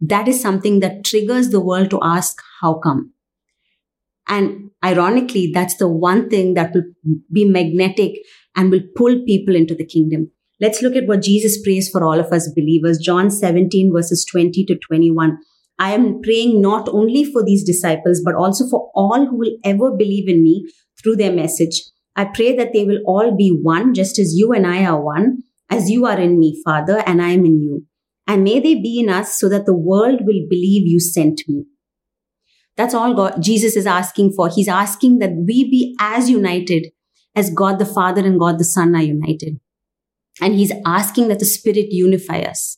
That 0.00 0.28
is 0.28 0.40
something 0.40 0.80
that 0.80 1.04
triggers 1.04 1.50
the 1.50 1.60
world 1.60 1.90
to 1.90 2.00
ask, 2.02 2.36
how 2.60 2.74
come? 2.74 3.12
And 4.28 4.70
ironically, 4.84 5.50
that's 5.52 5.76
the 5.76 5.88
one 5.88 6.28
thing 6.30 6.54
that 6.54 6.72
will 6.74 6.84
be 7.32 7.44
magnetic 7.44 8.12
and 8.54 8.70
will 8.70 8.82
pull 8.96 9.22
people 9.26 9.56
into 9.56 9.74
the 9.74 9.84
kingdom. 9.84 10.30
Let's 10.60 10.82
look 10.82 10.94
at 10.94 11.06
what 11.06 11.22
Jesus 11.22 11.60
prays 11.62 11.88
for 11.88 12.04
all 12.04 12.20
of 12.20 12.32
us 12.32 12.52
believers. 12.54 12.98
John 12.98 13.30
17 13.30 13.92
verses 13.92 14.26
20 14.30 14.64
to 14.66 14.78
21. 14.78 15.38
I 15.80 15.94
am 15.94 16.20
praying 16.20 16.60
not 16.60 16.90
only 16.90 17.24
for 17.24 17.42
these 17.42 17.64
disciples, 17.64 18.20
but 18.22 18.34
also 18.34 18.68
for 18.68 18.90
all 18.94 19.26
who 19.26 19.38
will 19.38 19.56
ever 19.64 19.90
believe 19.90 20.28
in 20.28 20.42
me 20.42 20.70
through 21.02 21.16
their 21.16 21.32
message. 21.32 21.82
I 22.14 22.26
pray 22.26 22.54
that 22.54 22.74
they 22.74 22.84
will 22.84 23.00
all 23.06 23.34
be 23.34 23.48
one, 23.48 23.94
just 23.94 24.18
as 24.18 24.34
you 24.36 24.52
and 24.52 24.66
I 24.66 24.84
are 24.84 25.00
one, 25.00 25.42
as 25.70 25.88
you 25.88 26.04
are 26.04 26.20
in 26.20 26.38
me, 26.38 26.60
Father, 26.62 27.02
and 27.06 27.22
I 27.22 27.30
am 27.30 27.46
in 27.46 27.62
you. 27.62 27.86
And 28.26 28.44
may 28.44 28.60
they 28.60 28.74
be 28.74 29.00
in 29.00 29.08
us 29.08 29.40
so 29.40 29.48
that 29.48 29.64
the 29.64 29.74
world 29.74 30.20
will 30.20 30.46
believe 30.50 30.86
you 30.86 31.00
sent 31.00 31.40
me. 31.48 31.64
That's 32.76 32.92
all 32.92 33.14
God, 33.14 33.42
Jesus 33.42 33.74
is 33.74 33.86
asking 33.86 34.32
for. 34.32 34.50
He's 34.50 34.68
asking 34.68 35.18
that 35.20 35.32
we 35.34 35.64
be 35.70 35.96
as 35.98 36.28
united 36.28 36.88
as 37.34 37.48
God 37.48 37.78
the 37.78 37.86
Father 37.86 38.20
and 38.24 38.38
God 38.38 38.58
the 38.58 38.64
Son 38.64 38.94
are 38.94 39.02
united. 39.02 39.60
And 40.42 40.54
he's 40.54 40.72
asking 40.84 41.28
that 41.28 41.38
the 41.38 41.46
Spirit 41.46 41.86
unify 41.90 42.40
us. 42.40 42.76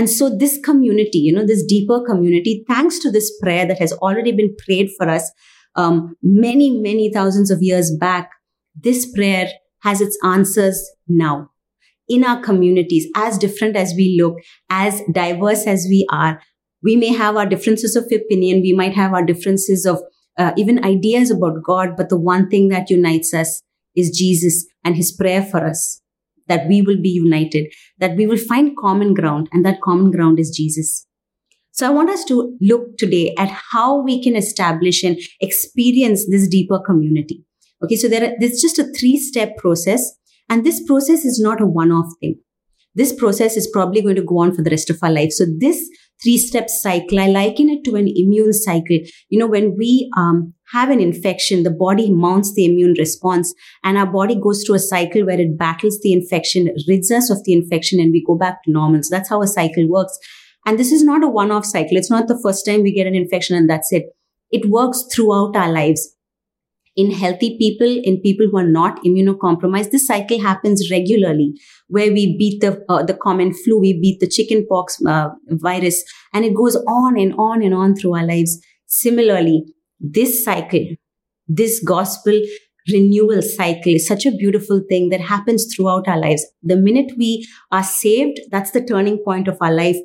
And 0.00 0.08
so 0.08 0.34
this 0.34 0.58
community, 0.64 1.18
you 1.18 1.30
know, 1.30 1.44
this 1.46 1.62
deeper 1.62 2.02
community, 2.02 2.64
thanks 2.66 2.98
to 3.00 3.10
this 3.10 3.30
prayer 3.38 3.66
that 3.66 3.78
has 3.80 3.92
already 3.92 4.32
been 4.32 4.56
prayed 4.64 4.88
for 4.96 5.06
us 5.06 5.30
um, 5.74 6.16
many, 6.22 6.70
many 6.70 7.12
thousands 7.12 7.50
of 7.50 7.58
years 7.60 7.94
back, 8.00 8.30
this 8.74 9.04
prayer 9.12 9.48
has 9.82 10.00
its 10.00 10.16
answers 10.24 10.90
now 11.06 11.50
in 12.08 12.24
our 12.24 12.40
communities, 12.40 13.08
as 13.14 13.36
different 13.36 13.76
as 13.76 13.92
we 13.94 14.18
look, 14.18 14.38
as 14.70 15.02
diverse 15.12 15.66
as 15.66 15.86
we 15.90 16.06
are. 16.10 16.40
We 16.82 16.96
may 16.96 17.12
have 17.12 17.36
our 17.36 17.44
differences 17.44 17.94
of 17.94 18.04
opinion. 18.10 18.62
We 18.62 18.72
might 18.72 18.94
have 18.94 19.12
our 19.12 19.22
differences 19.22 19.84
of 19.84 20.00
uh, 20.38 20.52
even 20.56 20.82
ideas 20.82 21.30
about 21.30 21.62
God, 21.62 21.90
but 21.94 22.08
the 22.08 22.18
one 22.18 22.48
thing 22.48 22.70
that 22.70 22.88
unites 22.88 23.34
us 23.34 23.62
is 23.94 24.16
Jesus 24.16 24.66
and 24.82 24.96
his 24.96 25.12
prayer 25.12 25.42
for 25.42 25.62
us 25.62 26.00
that 26.50 26.66
we 26.68 26.82
will 26.82 27.00
be 27.00 27.08
united, 27.08 27.72
that 27.98 28.16
we 28.16 28.26
will 28.26 28.42
find 28.52 28.76
common 28.76 29.14
ground, 29.14 29.48
and 29.52 29.64
that 29.64 29.80
common 29.80 30.10
ground 30.10 30.38
is 30.38 30.50
Jesus. 30.50 31.06
So 31.70 31.86
I 31.86 31.90
want 31.90 32.10
us 32.10 32.24
to 32.24 32.56
look 32.60 32.98
today 32.98 33.34
at 33.38 33.48
how 33.72 34.02
we 34.02 34.22
can 34.22 34.36
establish 34.36 35.02
and 35.02 35.16
experience 35.40 36.28
this 36.28 36.48
deeper 36.48 36.78
community. 36.78 37.44
Okay, 37.82 37.96
so 37.96 38.08
there 38.08 38.24
are, 38.24 38.34
there's 38.38 38.60
just 38.60 38.78
a 38.78 38.92
three 38.98 39.16
step 39.16 39.56
process, 39.56 40.02
and 40.50 40.66
this 40.66 40.82
process 40.86 41.24
is 41.24 41.40
not 41.40 41.60
a 41.60 41.66
one 41.66 41.92
off 41.92 42.12
thing. 42.20 42.38
This 42.94 43.12
process 43.12 43.56
is 43.56 43.70
probably 43.72 44.02
going 44.02 44.16
to 44.16 44.24
go 44.24 44.40
on 44.40 44.54
for 44.54 44.62
the 44.62 44.70
rest 44.70 44.90
of 44.90 44.98
our 45.02 45.10
life. 45.10 45.30
So 45.30 45.46
this 45.58 45.88
three 46.22 46.38
step 46.38 46.68
cycle, 46.68 47.20
I 47.20 47.28
liken 47.28 47.70
it 47.70 47.84
to 47.84 47.94
an 47.94 48.08
immune 48.08 48.52
cycle. 48.52 48.98
You 49.28 49.38
know, 49.38 49.46
when 49.46 49.76
we 49.78 50.10
um, 50.16 50.54
have 50.72 50.90
an 50.90 51.00
infection, 51.00 51.62
the 51.62 51.70
body 51.70 52.10
mounts 52.10 52.54
the 52.54 52.64
immune 52.64 52.94
response 52.98 53.54
and 53.82 53.98
our 53.98 54.06
body 54.06 54.34
goes 54.40 54.64
through 54.64 54.76
a 54.76 54.80
cycle 54.80 55.26
where 55.26 55.40
it 55.40 55.58
battles 55.58 55.98
the 56.00 56.12
infection, 56.12 56.74
rids 56.88 57.10
us 57.10 57.30
of 57.30 57.42
the 57.44 57.52
infection, 57.52 58.00
and 58.00 58.12
we 58.12 58.24
go 58.24 58.36
back 58.36 58.62
to 58.62 58.70
normal. 58.70 59.02
So 59.02 59.14
that's 59.14 59.28
how 59.28 59.42
a 59.42 59.48
cycle 59.48 59.88
works. 59.88 60.18
And 60.66 60.78
this 60.78 60.92
is 60.92 61.02
not 61.02 61.24
a 61.24 61.28
one 61.28 61.50
off 61.50 61.64
cycle. 61.64 61.96
It's 61.96 62.10
not 62.10 62.28
the 62.28 62.38
first 62.40 62.64
time 62.64 62.82
we 62.82 62.92
get 62.92 63.06
an 63.06 63.14
infection 63.14 63.56
and 63.56 63.68
that's 63.68 63.92
it. 63.92 64.04
It 64.50 64.68
works 64.68 65.04
throughout 65.12 65.56
our 65.56 65.72
lives. 65.72 66.16
In 66.96 67.12
healthy 67.12 67.56
people, 67.56 67.86
in 67.86 68.20
people 68.20 68.48
who 68.50 68.58
are 68.58 68.66
not 68.66 69.02
immunocompromised, 69.04 69.90
this 69.90 70.06
cycle 70.06 70.40
happens 70.40 70.90
regularly 70.90 71.54
where 71.88 72.12
we 72.12 72.36
beat 72.36 72.60
the, 72.60 72.84
uh, 72.88 73.02
the 73.02 73.14
common 73.14 73.54
flu, 73.54 73.78
we 73.78 73.98
beat 73.98 74.20
the 74.20 74.28
chickenpox 74.28 74.98
uh, 75.06 75.30
virus, 75.48 76.04
and 76.34 76.44
it 76.44 76.54
goes 76.54 76.76
on 76.76 77.18
and 77.18 77.32
on 77.38 77.62
and 77.62 77.74
on 77.74 77.94
through 77.94 78.16
our 78.16 78.26
lives. 78.26 78.60
Similarly, 78.86 79.64
this 80.00 80.44
cycle, 80.44 80.84
this 81.46 81.82
gospel 81.84 82.40
renewal 82.90 83.42
cycle 83.42 83.94
is 83.94 84.06
such 84.06 84.26
a 84.26 84.32
beautiful 84.32 84.82
thing 84.88 85.10
that 85.10 85.20
happens 85.20 85.66
throughout 85.66 86.08
our 86.08 86.18
lives. 86.18 86.46
The 86.62 86.76
minute 86.76 87.12
we 87.16 87.46
are 87.70 87.84
saved, 87.84 88.40
that's 88.50 88.70
the 88.70 88.82
turning 88.82 89.18
point 89.24 89.48
of 89.48 89.58
our 89.60 89.72
life, 89.72 89.98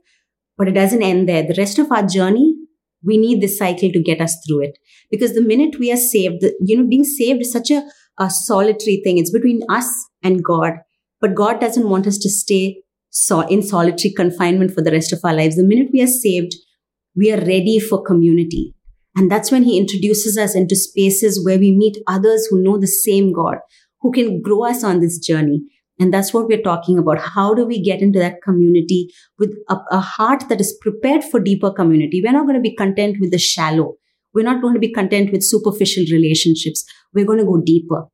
but 0.58 0.68
it 0.68 0.74
doesn't 0.74 1.02
end 1.02 1.28
there. 1.28 1.44
The 1.44 1.56
rest 1.58 1.80
of 1.80 1.92
our 1.92 2.06
journey, 2.06 2.56
we 3.04 3.18
need 3.18 3.42
this 3.42 3.58
cycle 3.58 3.92
to 3.92 4.04
get 4.04 4.22
us 4.22 4.36
through 4.46 4.64
it. 4.64 4.78
Because 5.10 5.34
the 5.34 5.42
minute 5.42 5.80
we 5.80 5.92
are 5.92 5.98
saved, 5.98 6.44
you 6.62 6.78
know, 6.78 6.88
being 6.88 7.04
saved 7.04 7.42
is 7.42 7.52
such 7.52 7.72
a, 7.72 7.84
a 8.20 8.30
solitary 8.30 9.02
thing. 9.04 9.18
It's 9.18 9.32
between 9.32 9.62
us 9.70 9.88
and 10.24 10.44
God. 10.44 10.74
But 11.22 11.36
God 11.36 11.60
doesn't 11.60 11.90
want 11.90 12.08
us 12.08 12.18
to 12.20 12.30
stay 12.30 12.82
so 13.10 13.42
in 13.42 13.62
solitary 13.62 14.14
confinement 14.14 14.72
for 14.72 14.82
the 14.82 14.92
rest 14.92 15.14
of 15.14 15.20
our 15.24 15.34
lives. 15.34 15.56
The 15.56 15.64
minute 15.64 15.90
we 15.94 16.02
are 16.02 16.08
saved, 16.08 16.54
we 17.16 17.32
are 17.32 17.40
ready 17.40 17.80
for 17.80 18.04
community. 18.04 18.75
And 19.16 19.32
that's 19.32 19.52
when 19.52 19.64
he 19.64 19.78
introduces 19.78 20.38
us 20.38 20.56
into 20.56 20.76
spaces 20.76 21.44
where 21.44 21.58
we 21.58 21.72
meet 21.72 21.98
others 22.08 22.48
who 22.48 22.62
know 22.62 22.78
the 22.78 22.88
same 22.88 23.32
God, 23.32 23.58
who 24.02 24.12
can 24.12 24.42
grow 24.42 24.66
us 24.66 24.84
on 24.84 25.00
this 25.00 25.18
journey. 25.20 25.64
And 26.00 26.14
that's 26.14 26.34
what 26.34 26.48
we're 26.48 26.62
talking 26.62 27.00
about. 27.00 27.20
How 27.20 27.54
do 27.54 27.66
we 27.66 27.82
get 27.82 28.02
into 28.02 28.20
that 28.20 28.42
community 28.44 29.10
with 29.40 29.56
a, 29.70 29.78
a, 29.92 30.00
heart 30.00 30.50
that 30.50 30.60
is 30.60 30.78
prepared 30.82 31.24
for 31.24 31.40
deeper 31.40 31.72
community? 31.72 32.22
We're 32.22 32.34
not 32.34 32.46
going 32.46 32.56
to 32.56 32.62
be 32.62 32.76
content 32.76 33.18
with 33.22 33.32
the 33.32 33.38
shallow. 33.38 33.94
We're 34.34 34.44
not 34.44 34.62
going 34.62 34.74
to 34.74 34.80
be 34.80 34.92
content 34.92 35.32
with 35.32 35.42
superficial 35.44 36.04
relationships. 36.12 36.84
We're 37.14 37.26
going 37.26 37.40
to 37.40 37.46
go 37.46 37.62
deeper. 37.66 38.08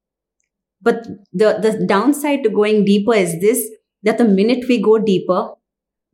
But 0.79 1.08
the, 1.34 1.58
the 1.60 1.84
downside 1.88 2.43
to 2.43 2.50
going 2.50 2.86
deeper 2.86 3.15
is 3.15 3.41
this, 3.41 3.67
that 4.03 4.20
the 4.20 4.25
minute 4.25 4.65
we 4.67 4.79
go 4.79 5.00
deeper, 5.00 5.50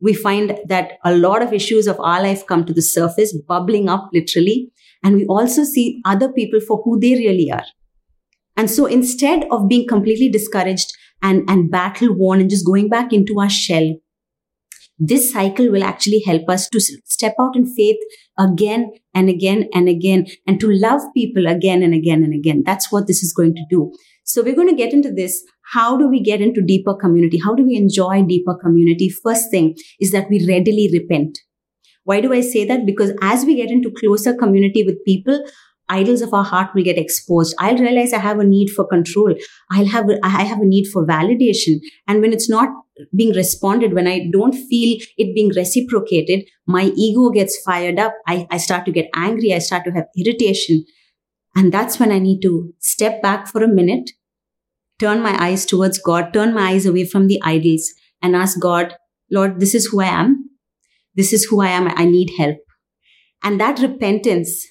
we 0.00 0.14
find 0.14 0.58
that 0.66 0.92
a 1.04 1.14
lot 1.14 1.42
of 1.42 1.52
issues 1.52 1.86
of 1.86 1.98
our 2.00 2.22
life 2.22 2.46
come 2.46 2.64
to 2.64 2.72
the 2.72 2.82
surface, 2.82 3.36
bubbling 3.36 3.88
up 3.88 4.10
literally. 4.12 4.70
And 5.02 5.16
we 5.16 5.26
also 5.26 5.64
see 5.64 6.00
other 6.04 6.32
people 6.32 6.60
for 6.60 6.82
who 6.84 6.98
they 6.98 7.14
really 7.14 7.50
are. 7.50 7.64
And 8.56 8.70
so 8.70 8.86
instead 8.86 9.46
of 9.50 9.68
being 9.68 9.86
completely 9.86 10.28
discouraged 10.28 10.92
and, 11.22 11.48
and 11.48 11.70
battle 11.70 12.12
worn 12.12 12.40
and 12.40 12.50
just 12.50 12.66
going 12.66 12.88
back 12.88 13.12
into 13.12 13.38
our 13.38 13.48
shell, 13.48 13.94
this 14.98 15.32
cycle 15.32 15.70
will 15.70 15.84
actually 15.84 16.22
help 16.26 16.48
us 16.48 16.68
to 16.70 16.80
step 16.80 17.34
out 17.40 17.54
in 17.54 17.66
faith 17.66 17.98
again 18.36 18.90
and 19.14 19.28
again 19.28 19.68
and 19.72 19.88
again 19.88 20.26
and 20.46 20.58
to 20.58 20.68
love 20.70 21.00
people 21.14 21.46
again 21.46 21.82
and 21.84 21.94
again 21.94 22.24
and 22.24 22.34
again. 22.34 22.64
That's 22.66 22.90
what 22.90 23.06
this 23.06 23.22
is 23.22 23.32
going 23.32 23.54
to 23.54 23.64
do. 23.70 23.92
So 24.24 24.42
we're 24.42 24.56
going 24.56 24.68
to 24.68 24.74
get 24.74 24.92
into 24.92 25.12
this. 25.12 25.42
How 25.72 25.96
do 25.96 26.08
we 26.08 26.22
get 26.22 26.40
into 26.40 26.62
deeper 26.62 26.94
community? 26.94 27.38
How 27.44 27.54
do 27.54 27.64
we 27.64 27.76
enjoy 27.76 28.22
deeper 28.22 28.54
community? 28.54 29.08
First 29.08 29.50
thing 29.50 29.76
is 30.00 30.12
that 30.12 30.28
we 30.30 30.46
readily 30.48 30.88
repent. 30.92 31.38
Why 32.04 32.20
do 32.22 32.32
I 32.32 32.40
say 32.40 32.64
that? 32.64 32.86
Because 32.86 33.12
as 33.20 33.44
we 33.44 33.56
get 33.56 33.70
into 33.70 33.90
closer 33.90 34.34
community 34.34 34.82
with 34.82 35.04
people, 35.04 35.44
idols 35.90 36.22
of 36.22 36.32
our 36.32 36.44
heart 36.44 36.70
will 36.74 36.82
get 36.84 36.98
exposed. 36.98 37.54
I'll 37.58 37.76
realize 37.76 38.12
I 38.12 38.18
have 38.18 38.38
a 38.38 38.44
need 38.44 38.70
for 38.70 38.86
control. 38.86 39.34
I'll 39.70 39.86
have, 39.86 40.06
I 40.22 40.44
have 40.44 40.60
a 40.60 40.64
need 40.64 40.86
for 40.86 41.06
validation. 41.06 41.80
And 42.06 42.20
when 42.22 42.32
it's 42.32 42.48
not 42.48 42.70
being 43.14 43.34
responded, 43.34 43.92
when 43.92 44.06
I 44.06 44.28
don't 44.32 44.54
feel 44.54 44.98
it 45.18 45.34
being 45.34 45.50
reciprocated, 45.54 46.44
my 46.66 46.92
ego 46.96 47.30
gets 47.30 47.60
fired 47.62 47.98
up. 47.98 48.14
I, 48.26 48.46
I 48.50 48.58
start 48.58 48.84
to 48.86 48.92
get 48.92 49.08
angry. 49.14 49.52
I 49.52 49.58
start 49.58 49.84
to 49.84 49.92
have 49.92 50.06
irritation. 50.16 50.84
And 51.54 51.72
that's 51.72 51.98
when 51.98 52.12
I 52.12 52.18
need 52.18 52.40
to 52.42 52.74
step 52.78 53.22
back 53.22 53.48
for 53.48 53.62
a 53.62 53.68
minute, 53.68 54.10
turn 54.98 55.22
my 55.22 55.36
eyes 55.42 55.64
towards 55.64 55.98
God, 55.98 56.32
turn 56.32 56.54
my 56.54 56.70
eyes 56.70 56.86
away 56.86 57.04
from 57.04 57.26
the 57.26 57.40
idols 57.42 57.92
and 58.22 58.34
ask 58.34 58.60
God, 58.60 58.94
Lord, 59.30 59.60
this 59.60 59.74
is 59.74 59.86
who 59.86 60.00
I 60.00 60.06
am. 60.06 60.50
This 61.14 61.32
is 61.32 61.44
who 61.44 61.60
I 61.60 61.68
am. 61.68 61.88
I 61.88 62.04
need 62.04 62.32
help. 62.38 62.58
And 63.42 63.60
that 63.60 63.78
repentance 63.78 64.66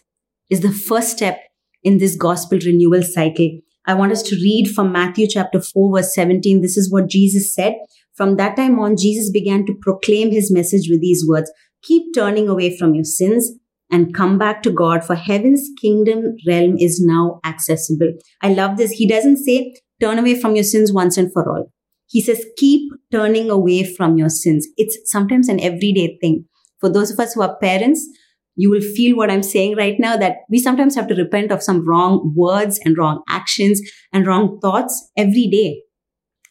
is 0.50 0.62
the 0.62 0.72
first 0.72 1.12
step 1.12 1.40
in 1.84 1.98
this 1.98 2.16
gospel 2.16 2.60
renewal 2.66 3.04
cycle. 3.04 3.60
I 3.86 3.94
want 3.94 4.12
us 4.12 4.22
to 4.24 4.36
read 4.36 4.70
from 4.74 4.92
Matthew 4.92 5.28
chapter 5.28 5.62
4 5.62 5.96
verse 5.96 6.14
17. 6.14 6.62
This 6.62 6.78
is 6.78 6.92
what 6.92 7.10
Jesus 7.10 7.54
said. 7.54 7.76
From 8.16 8.36
that 8.38 8.58
time 8.58 8.80
on, 8.80 8.98
Jesus 8.98 9.32
began 9.32 9.66
to 9.66 9.76
proclaim 9.82 10.32
his 10.32 10.52
message 10.52 10.90
with 10.90 11.02
these 11.02 11.26
words. 11.28 11.52
Keep 11.84 12.14
turning 12.16 12.50
away 12.50 12.76
from 12.76 12.96
your 12.96 13.06
sins 13.06 13.52
and 13.90 14.14
come 14.14 14.38
back 14.38 14.64
to 14.64 14.72
God 14.72 15.06
for 15.06 15.16
heaven's 15.16 15.70
kingdom 15.80 16.36
realm 16.46 16.78
is 16.78 17.00
now 17.00 17.40
accessible. 17.46 18.12
I 18.42 18.54
love 18.54 18.76
this. 18.76 18.92
He 18.92 19.08
doesn't 19.08 19.38
say 19.38 19.76
turn 20.00 20.20
away 20.20 20.40
from 20.40 20.56
your 20.56 20.64
sins 20.64 20.94
once 20.94 21.18
and 21.18 21.32
for 21.32 21.50
all. 21.50 21.72
He 22.08 22.22
says 22.22 22.46
keep 22.58 22.92
turning 23.12 23.50
away 23.50 23.84
from 23.84 24.18
your 24.18 24.30
sins. 24.30 24.68
It's 24.78 24.98
sometimes 25.06 25.50
an 25.50 25.60
everyday 25.60 26.18
thing. 26.22 26.46
For 26.80 26.90
those 26.90 27.12
of 27.12 27.20
us 27.20 27.34
who 27.34 27.42
are 27.42 27.58
parents, 27.58 28.08
you 28.56 28.70
will 28.72 28.82
feel 28.82 29.16
what 29.16 29.30
I'm 29.30 29.44
saying 29.44 29.76
right 29.76 29.96
now 30.00 30.18
that 30.18 30.38
we 30.50 30.60
sometimes 30.60 30.96
have 30.96 31.08
to 31.08 31.16
repent 31.16 31.52
of 31.52 31.62
some 31.62 31.88
wrong 31.88 32.34
words 32.36 32.80
and 32.84 32.98
wrong 32.98 33.22
actions 33.30 33.82
and 34.12 34.26
wrong 34.26 34.60
thoughts 34.62 35.12
every 35.16 35.48
day, 35.48 35.84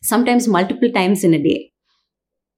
sometimes 0.03 0.47
multiple 0.47 0.91
times 0.93 1.25
in 1.25 1.35
a 1.35 1.43
day. 1.43 1.73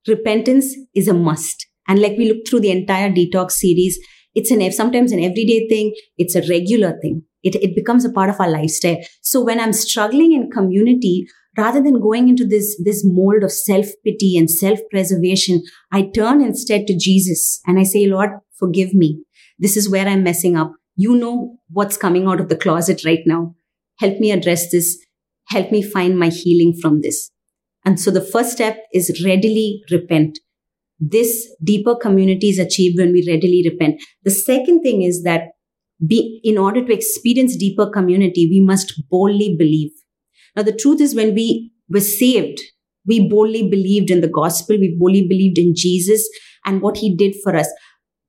Repentance 0.07 0.75
is 0.95 1.07
a 1.07 1.13
must. 1.13 1.67
And 1.87 1.99
like 1.99 2.17
we 2.17 2.31
look 2.31 2.47
through 2.47 2.61
the 2.61 2.71
entire 2.71 3.09
detox 3.11 3.51
series, 3.53 3.99
it's 4.35 4.51
an 4.51 4.71
sometimes 4.71 5.11
an 5.11 5.19
everyday 5.19 5.67
thing. 5.67 5.93
It's 6.17 6.35
a 6.35 6.47
regular 6.47 6.99
thing. 7.01 7.23
It, 7.43 7.55
it 7.55 7.75
becomes 7.75 8.05
a 8.05 8.11
part 8.11 8.29
of 8.29 8.39
our 8.39 8.49
lifestyle. 8.49 8.97
So 9.21 9.43
when 9.43 9.59
I'm 9.59 9.73
struggling 9.73 10.33
in 10.33 10.51
community, 10.51 11.27
rather 11.57 11.81
than 11.81 12.01
going 12.01 12.29
into 12.29 12.45
this, 12.45 12.79
this 12.83 13.03
mold 13.05 13.43
of 13.43 13.51
self 13.51 13.87
pity 14.05 14.37
and 14.37 14.49
self 14.49 14.79
preservation, 14.91 15.63
I 15.91 16.09
turn 16.13 16.41
instead 16.41 16.87
to 16.87 16.97
Jesus 16.97 17.61
and 17.65 17.79
I 17.79 17.83
say, 17.83 18.07
Lord, 18.07 18.31
forgive 18.57 18.93
me. 18.93 19.23
This 19.57 19.77
is 19.77 19.89
where 19.89 20.07
I'm 20.07 20.23
messing 20.23 20.57
up. 20.57 20.73
You 20.95 21.15
know 21.15 21.57
what's 21.69 21.97
coming 21.97 22.27
out 22.27 22.39
of 22.41 22.49
the 22.49 22.57
closet 22.57 23.03
right 23.05 23.21
now. 23.25 23.55
Help 23.99 24.19
me 24.19 24.31
address 24.31 24.71
this. 24.71 24.97
help 25.49 25.71
me 25.71 25.81
find 25.81 26.17
my 26.17 26.29
healing 26.29 26.73
from 26.79 27.01
this. 27.01 27.31
And 27.85 27.99
so 27.99 28.11
the 28.11 28.21
first 28.21 28.51
step 28.51 28.77
is 28.93 29.21
readily 29.25 29.81
repent. 29.91 30.39
This 30.99 31.47
deeper 31.63 31.95
community 31.95 32.49
is 32.49 32.59
achieved 32.59 32.99
when 32.99 33.13
we 33.13 33.25
readily 33.27 33.63
repent. 33.69 34.01
The 34.23 34.31
second 34.31 34.81
thing 34.81 35.01
is 35.01 35.23
that 35.23 35.43
be, 36.05 36.39
in 36.43 36.57
order 36.57 36.85
to 36.85 36.93
experience 36.93 37.55
deeper 37.55 37.89
community, 37.89 38.47
we 38.49 38.59
must 38.59 39.01
boldly 39.09 39.55
believe. 39.57 39.91
Now, 40.55 40.63
the 40.63 40.75
truth 40.75 41.01
is 41.01 41.15
when 41.15 41.33
we 41.33 41.71
were 41.89 41.99
saved, 41.99 42.59
we 43.05 43.27
boldly 43.27 43.67
believed 43.67 44.09
in 44.09 44.21
the 44.21 44.27
gospel. 44.27 44.77
We 44.77 44.95
boldly 44.99 45.27
believed 45.27 45.57
in 45.57 45.73
Jesus 45.75 46.27
and 46.65 46.81
what 46.81 46.97
he 46.97 47.15
did 47.15 47.35
for 47.43 47.55
us. 47.55 47.67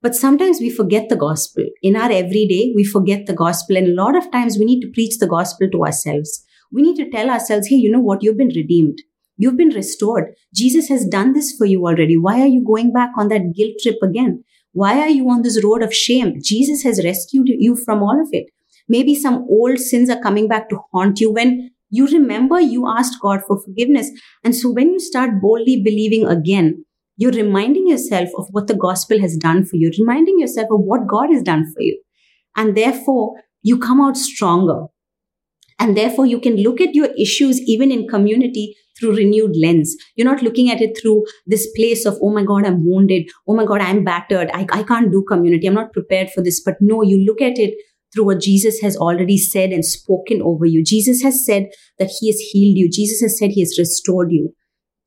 But 0.02 0.14
sometimes 0.14 0.60
we 0.60 0.70
forget 0.70 1.08
the 1.08 1.16
gospel. 1.16 1.64
In 1.82 1.94
our 1.94 2.10
everyday, 2.10 2.72
we 2.74 2.84
forget 2.84 3.26
the 3.26 3.34
gospel. 3.34 3.76
And 3.76 3.88
a 3.88 4.02
lot 4.02 4.16
of 4.16 4.30
times 4.32 4.56
we 4.58 4.64
need 4.64 4.80
to 4.80 4.90
preach 4.92 5.18
the 5.18 5.26
gospel 5.26 5.68
to 5.70 5.84
ourselves. 5.84 6.44
We 6.72 6.82
need 6.82 6.96
to 6.96 7.10
tell 7.10 7.28
ourselves, 7.28 7.68
hey, 7.68 7.76
you 7.76 7.90
know 7.90 8.00
what? 8.00 8.22
You've 8.22 8.38
been 8.38 8.52
redeemed. 8.54 8.98
You've 9.36 9.56
been 9.56 9.70
restored. 9.70 10.34
Jesus 10.54 10.88
has 10.88 11.06
done 11.06 11.32
this 11.32 11.54
for 11.56 11.66
you 11.66 11.86
already. 11.86 12.16
Why 12.16 12.40
are 12.40 12.46
you 12.46 12.64
going 12.64 12.92
back 12.92 13.10
on 13.18 13.28
that 13.28 13.54
guilt 13.54 13.74
trip 13.82 13.96
again? 14.02 14.44
Why 14.72 15.00
are 15.00 15.08
you 15.08 15.28
on 15.30 15.42
this 15.42 15.62
road 15.64 15.82
of 15.82 15.94
shame? 15.94 16.40
Jesus 16.42 16.82
has 16.84 17.04
rescued 17.04 17.48
you 17.48 17.76
from 17.76 18.02
all 18.02 18.20
of 18.20 18.28
it. 18.32 18.46
Maybe 18.88 19.14
some 19.14 19.46
old 19.48 19.78
sins 19.78 20.10
are 20.10 20.20
coming 20.20 20.48
back 20.48 20.68
to 20.70 20.80
haunt 20.92 21.20
you 21.20 21.32
when 21.32 21.70
you 21.90 22.06
remember 22.06 22.60
you 22.60 22.88
asked 22.88 23.20
God 23.20 23.40
for 23.46 23.60
forgiveness. 23.60 24.10
And 24.44 24.54
so 24.54 24.70
when 24.70 24.92
you 24.92 25.00
start 25.00 25.40
boldly 25.42 25.82
believing 25.82 26.26
again, 26.26 26.84
you're 27.16 27.32
reminding 27.32 27.88
yourself 27.88 28.30
of 28.38 28.46
what 28.52 28.66
the 28.66 28.76
gospel 28.76 29.20
has 29.20 29.36
done 29.36 29.64
for 29.64 29.76
you, 29.76 29.90
reminding 29.98 30.38
yourself 30.38 30.68
of 30.70 30.80
what 30.80 31.08
God 31.08 31.30
has 31.30 31.42
done 31.42 31.70
for 31.74 31.82
you. 31.82 32.00
And 32.56 32.76
therefore, 32.76 33.34
you 33.62 33.78
come 33.78 34.00
out 34.00 34.16
stronger. 34.16 34.86
And 35.80 35.96
therefore, 35.96 36.26
you 36.26 36.38
can 36.38 36.56
look 36.56 36.80
at 36.80 36.94
your 36.94 37.08
issues 37.18 37.60
even 37.62 37.90
in 37.90 38.06
community 38.06 38.76
through 38.98 39.16
renewed 39.16 39.56
lens. 39.56 39.96
You're 40.14 40.30
not 40.30 40.42
looking 40.42 40.70
at 40.70 40.82
it 40.82 40.98
through 41.00 41.24
this 41.46 41.66
place 41.74 42.04
of, 42.04 42.18
oh 42.22 42.30
my 42.30 42.44
God, 42.44 42.66
I'm 42.66 42.86
wounded. 42.86 43.30
Oh 43.48 43.54
my 43.54 43.64
God, 43.64 43.80
I'm 43.80 44.04
battered. 44.04 44.50
I, 44.52 44.66
I 44.70 44.82
can't 44.82 45.10
do 45.10 45.24
community. 45.26 45.66
I'm 45.66 45.74
not 45.74 45.94
prepared 45.94 46.30
for 46.30 46.42
this. 46.42 46.60
But 46.62 46.74
no, 46.80 47.02
you 47.02 47.24
look 47.24 47.40
at 47.40 47.58
it 47.58 47.74
through 48.12 48.26
what 48.26 48.40
Jesus 48.40 48.80
has 48.80 48.96
already 48.96 49.38
said 49.38 49.70
and 49.70 49.84
spoken 49.84 50.42
over 50.42 50.66
you. 50.66 50.84
Jesus 50.84 51.22
has 51.22 51.44
said 51.44 51.68
that 51.98 52.10
he 52.20 52.28
has 52.28 52.38
healed 52.38 52.76
you. 52.76 52.90
Jesus 52.90 53.20
has 53.22 53.38
said 53.38 53.52
he 53.52 53.62
has 53.62 53.78
restored 53.78 54.30
you. 54.30 54.52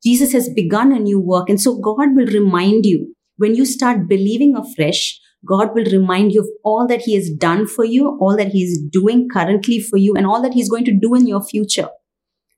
Jesus 0.02 0.32
has 0.32 0.48
begun 0.48 0.92
a 0.92 0.98
new 0.98 1.20
work. 1.20 1.48
And 1.48 1.60
so 1.60 1.78
God 1.78 2.16
will 2.16 2.26
remind 2.26 2.84
you 2.84 3.14
when 3.36 3.54
you 3.54 3.64
start 3.64 4.08
believing 4.08 4.56
afresh, 4.56 5.20
God 5.46 5.74
will 5.74 5.84
remind 5.84 6.32
you 6.32 6.40
of 6.40 6.48
all 6.64 6.86
that 6.86 7.02
he 7.02 7.14
has 7.14 7.30
done 7.30 7.66
for 7.66 7.84
you, 7.84 8.18
all 8.20 8.36
that 8.36 8.48
he 8.48 8.62
is 8.62 8.82
doing 8.90 9.28
currently 9.32 9.80
for 9.80 9.96
you, 9.96 10.14
and 10.14 10.26
all 10.26 10.42
that 10.42 10.54
he's 10.54 10.70
going 10.70 10.84
to 10.86 10.98
do 10.98 11.14
in 11.14 11.26
your 11.26 11.42
future. 11.42 11.88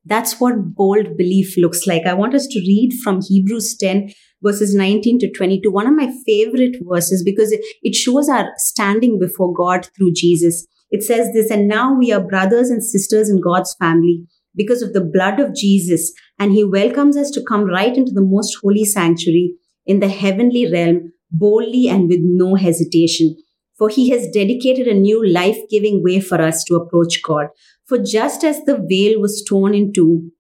That's 0.05 0.41
what 0.41 0.75
bold 0.75 1.17
belief 1.17 1.57
looks 1.57 1.87
like. 1.87 2.07
I 2.07 2.15
want 2.15 2.35
us 2.35 2.47
to 2.47 2.61
read 2.61 2.93
from 3.03 3.21
Hebrews 3.23 3.77
10 3.77 4.13
verses 4.43 4.75
19 4.75 5.19
to 5.21 5.33
22. 5.33 5.71
One 5.71 5.87
of 5.87 5.95
my 5.95 6.13
favorite 6.25 6.77
verses 6.83 7.23
because 7.25 7.53
it, 7.53 7.95
shows 7.95 8.29
our 8.29 8.49
standing 8.57 9.19
before 9.19 9.53
God 9.53 9.89
through 9.97 10.13
Jesus. 10.13 10.67
It 10.91 11.03
says 11.03 11.33
this, 11.33 11.51
and 11.51 11.67
now 11.67 11.93
we 11.93 12.13
are 12.13 12.21
brothers 12.21 12.71
and 12.71 12.85
sisters 12.85 13.29
in 13.29 13.41
God's 13.41 13.75
family 13.81 14.25
because 14.55 14.83
of 14.83 14.93
the 14.93 15.01
blood 15.01 15.41
of 15.41 15.55
Jesus. 15.55 16.13
And 16.39 16.53
he 16.53 16.63
welcomes 16.63 17.17
us 17.17 17.31
to 17.33 17.43
come 17.43 17.65
right 17.65 17.97
into 17.97 18.13
the 18.13 18.25
most 18.25 18.59
holy 18.63 18.85
sanctuary 18.85 19.55
in 19.85 20.01
the 20.01 20.09
heavenly 20.09 20.71
realm 20.71 21.13
boldly 21.31 21.89
and 21.89 22.09
with 22.09 22.21
no 22.23 22.55
hesitation. 22.55 23.37
For 23.79 23.89
he 23.89 24.09
has 24.11 24.31
dedicated 24.31 24.89
a 24.89 24.95
new 24.95 25.27
life 25.27 25.59
giving 25.71 26.03
way 26.03 26.21
for 26.21 26.41
us 26.41 26.65
to 26.65 26.77
approach 26.77 27.23
God. 27.23 27.49
For 27.87 27.99
just 27.99 28.43
as 28.43 28.63
the 28.65 28.83
veil 28.89 29.21
was 29.21 29.45
torn 29.47 29.75
in 29.75 29.93
two, 29.93 30.31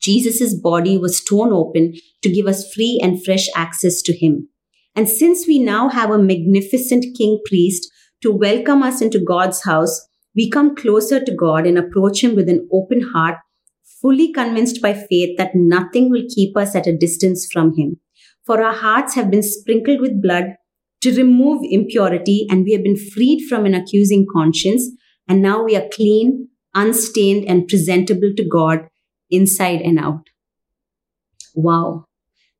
Jesus' 0.00 0.54
body 0.54 0.98
was 0.98 1.22
torn 1.22 1.52
open 1.52 1.94
to 2.22 2.32
give 2.32 2.46
us 2.46 2.72
free 2.72 2.98
and 3.02 3.24
fresh 3.24 3.48
access 3.54 4.02
to 4.02 4.16
him. 4.16 4.48
And 4.94 5.08
since 5.08 5.46
we 5.46 5.58
now 5.58 5.88
have 5.88 6.10
a 6.10 6.18
magnificent 6.18 7.16
king 7.16 7.40
priest 7.46 7.90
to 8.22 8.32
welcome 8.32 8.82
us 8.82 9.00
into 9.00 9.20
God's 9.20 9.64
house, 9.64 10.08
we 10.34 10.50
come 10.50 10.74
closer 10.74 11.22
to 11.22 11.34
God 11.34 11.66
and 11.66 11.78
approach 11.78 12.22
him 12.22 12.34
with 12.34 12.48
an 12.48 12.68
open 12.72 13.00
heart, 13.14 13.36
fully 14.00 14.32
convinced 14.32 14.82
by 14.82 14.94
faith 14.94 15.36
that 15.38 15.54
nothing 15.54 16.10
will 16.10 16.24
keep 16.34 16.56
us 16.56 16.74
at 16.74 16.86
a 16.86 16.96
distance 16.96 17.46
from 17.50 17.76
him. 17.76 18.00
For 18.46 18.62
our 18.62 18.74
hearts 18.74 19.14
have 19.14 19.30
been 19.30 19.42
sprinkled 19.42 20.00
with 20.00 20.22
blood 20.22 20.56
to 21.02 21.16
remove 21.16 21.62
impurity, 21.64 22.46
and 22.50 22.64
we 22.64 22.72
have 22.72 22.82
been 22.82 22.96
freed 22.96 23.46
from 23.48 23.66
an 23.66 23.74
accusing 23.74 24.26
conscience, 24.32 24.88
and 25.28 25.42
now 25.42 25.62
we 25.62 25.76
are 25.76 25.88
clean 25.92 26.48
unstained 26.74 27.44
and 27.48 27.68
presentable 27.68 28.32
to 28.36 28.44
God 28.44 28.88
inside 29.30 29.80
and 29.80 29.98
out. 29.98 30.28
Wow. 31.54 32.06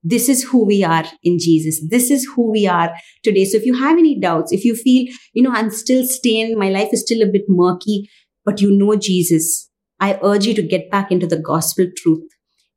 This 0.02 0.28
is 0.28 0.42
who 0.42 0.66
we 0.66 0.82
are 0.82 1.04
in 1.22 1.38
Jesus. 1.38 1.80
This 1.88 2.10
is 2.10 2.28
who 2.34 2.50
we 2.50 2.66
are 2.66 2.92
today. 3.22 3.44
So 3.44 3.56
if 3.56 3.64
you 3.64 3.74
have 3.74 3.98
any 3.98 4.18
doubts, 4.18 4.52
if 4.52 4.64
you 4.64 4.74
feel, 4.74 5.06
you 5.32 5.42
know, 5.42 5.52
I'm 5.52 5.70
still 5.70 6.04
stained, 6.04 6.58
my 6.58 6.70
life 6.70 6.88
is 6.92 7.02
still 7.02 7.22
a 7.22 7.30
bit 7.30 7.44
murky, 7.48 8.10
but 8.44 8.60
you 8.60 8.76
know 8.76 8.96
Jesus, 8.96 9.70
I 10.00 10.18
urge 10.22 10.46
you 10.46 10.54
to 10.54 10.62
get 10.62 10.90
back 10.90 11.12
into 11.12 11.26
the 11.26 11.38
gospel 11.38 11.86
truth. 11.96 12.28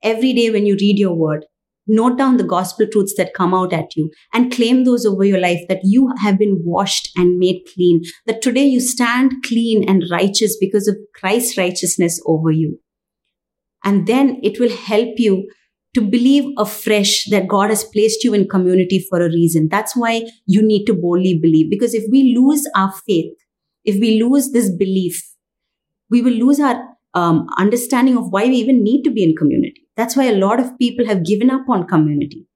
Every 0.04 0.34
day 0.34 0.52
when 0.52 0.68
you 0.68 0.78
read 0.80 1.00
your 1.00 1.16
word, 1.16 1.46
note 1.88 2.18
down 2.18 2.38
the 2.38 2.44
gospel 2.44 2.88
truths 2.92 3.14
that 3.18 3.34
come 3.34 3.54
out 3.54 3.74
at 3.74 3.96
you 3.96 4.12
and 4.34 4.52
claim 4.52 4.84
those 4.84 5.06
over 5.06 5.24
your 5.24 5.40
life 5.40 5.62
that 5.70 5.82
you 5.84 6.12
have 6.22 6.38
been 6.38 6.62
washed 6.64 7.10
and 7.16 7.38
made 7.38 7.62
clean, 7.74 8.02
that 8.26 8.42
today 8.42 8.66
you 8.66 8.80
stand 8.80 9.34
clean 9.44 9.88
and 9.88 10.06
righteous 10.12 10.58
because 10.60 10.88
of 10.88 10.96
Christ's 11.14 11.58
righteousness 11.58 12.22
over 12.26 12.52
you. 12.52 12.80
And 13.84 14.08
then 14.08 14.40
it 14.42 14.60
will 14.60 14.76
help 14.76 15.14
you 15.18 15.48
to 15.94 16.02
believe 16.02 16.52
afresh 16.58 17.26
that 17.30 17.48
God 17.48 17.70
has 17.70 17.84
placed 17.84 18.24
you 18.24 18.34
in 18.34 18.50
community 18.50 19.06
for 19.10 19.22
a 19.22 19.30
reason. 19.30 19.70
That's 19.70 19.96
why 19.96 20.24
you 20.46 20.62
need 20.62 20.86
to 20.86 20.94
boldly 20.94 21.40
believe. 21.42 21.70
Because 21.70 21.94
if 21.94 22.04
we 22.12 22.36
lose 22.36 22.68
our 22.76 22.92
faith, 23.08 23.34
if 23.86 24.00
we 24.02 24.22
lose 24.22 24.52
this 24.52 24.70
belief, 24.76 25.22
we 26.10 26.22
will 26.22 26.34
lose 26.34 26.60
our 26.60 26.84
um, 27.14 27.48
understanding 27.58 28.18
of 28.18 28.30
why 28.30 28.46
we 28.46 28.56
even 28.56 28.84
need 28.84 29.04
to 29.04 29.12
be 29.12 29.24
in 29.24 29.36
community. 29.36 29.85
That's 29.96 30.16
why 30.16 30.26
a 30.26 30.36
lot 30.36 30.60
of 30.60 30.78
people 30.78 31.06
have 31.06 31.26
given 31.26 31.50
up 31.50 31.70
on 31.70 31.88
community. 31.88 32.48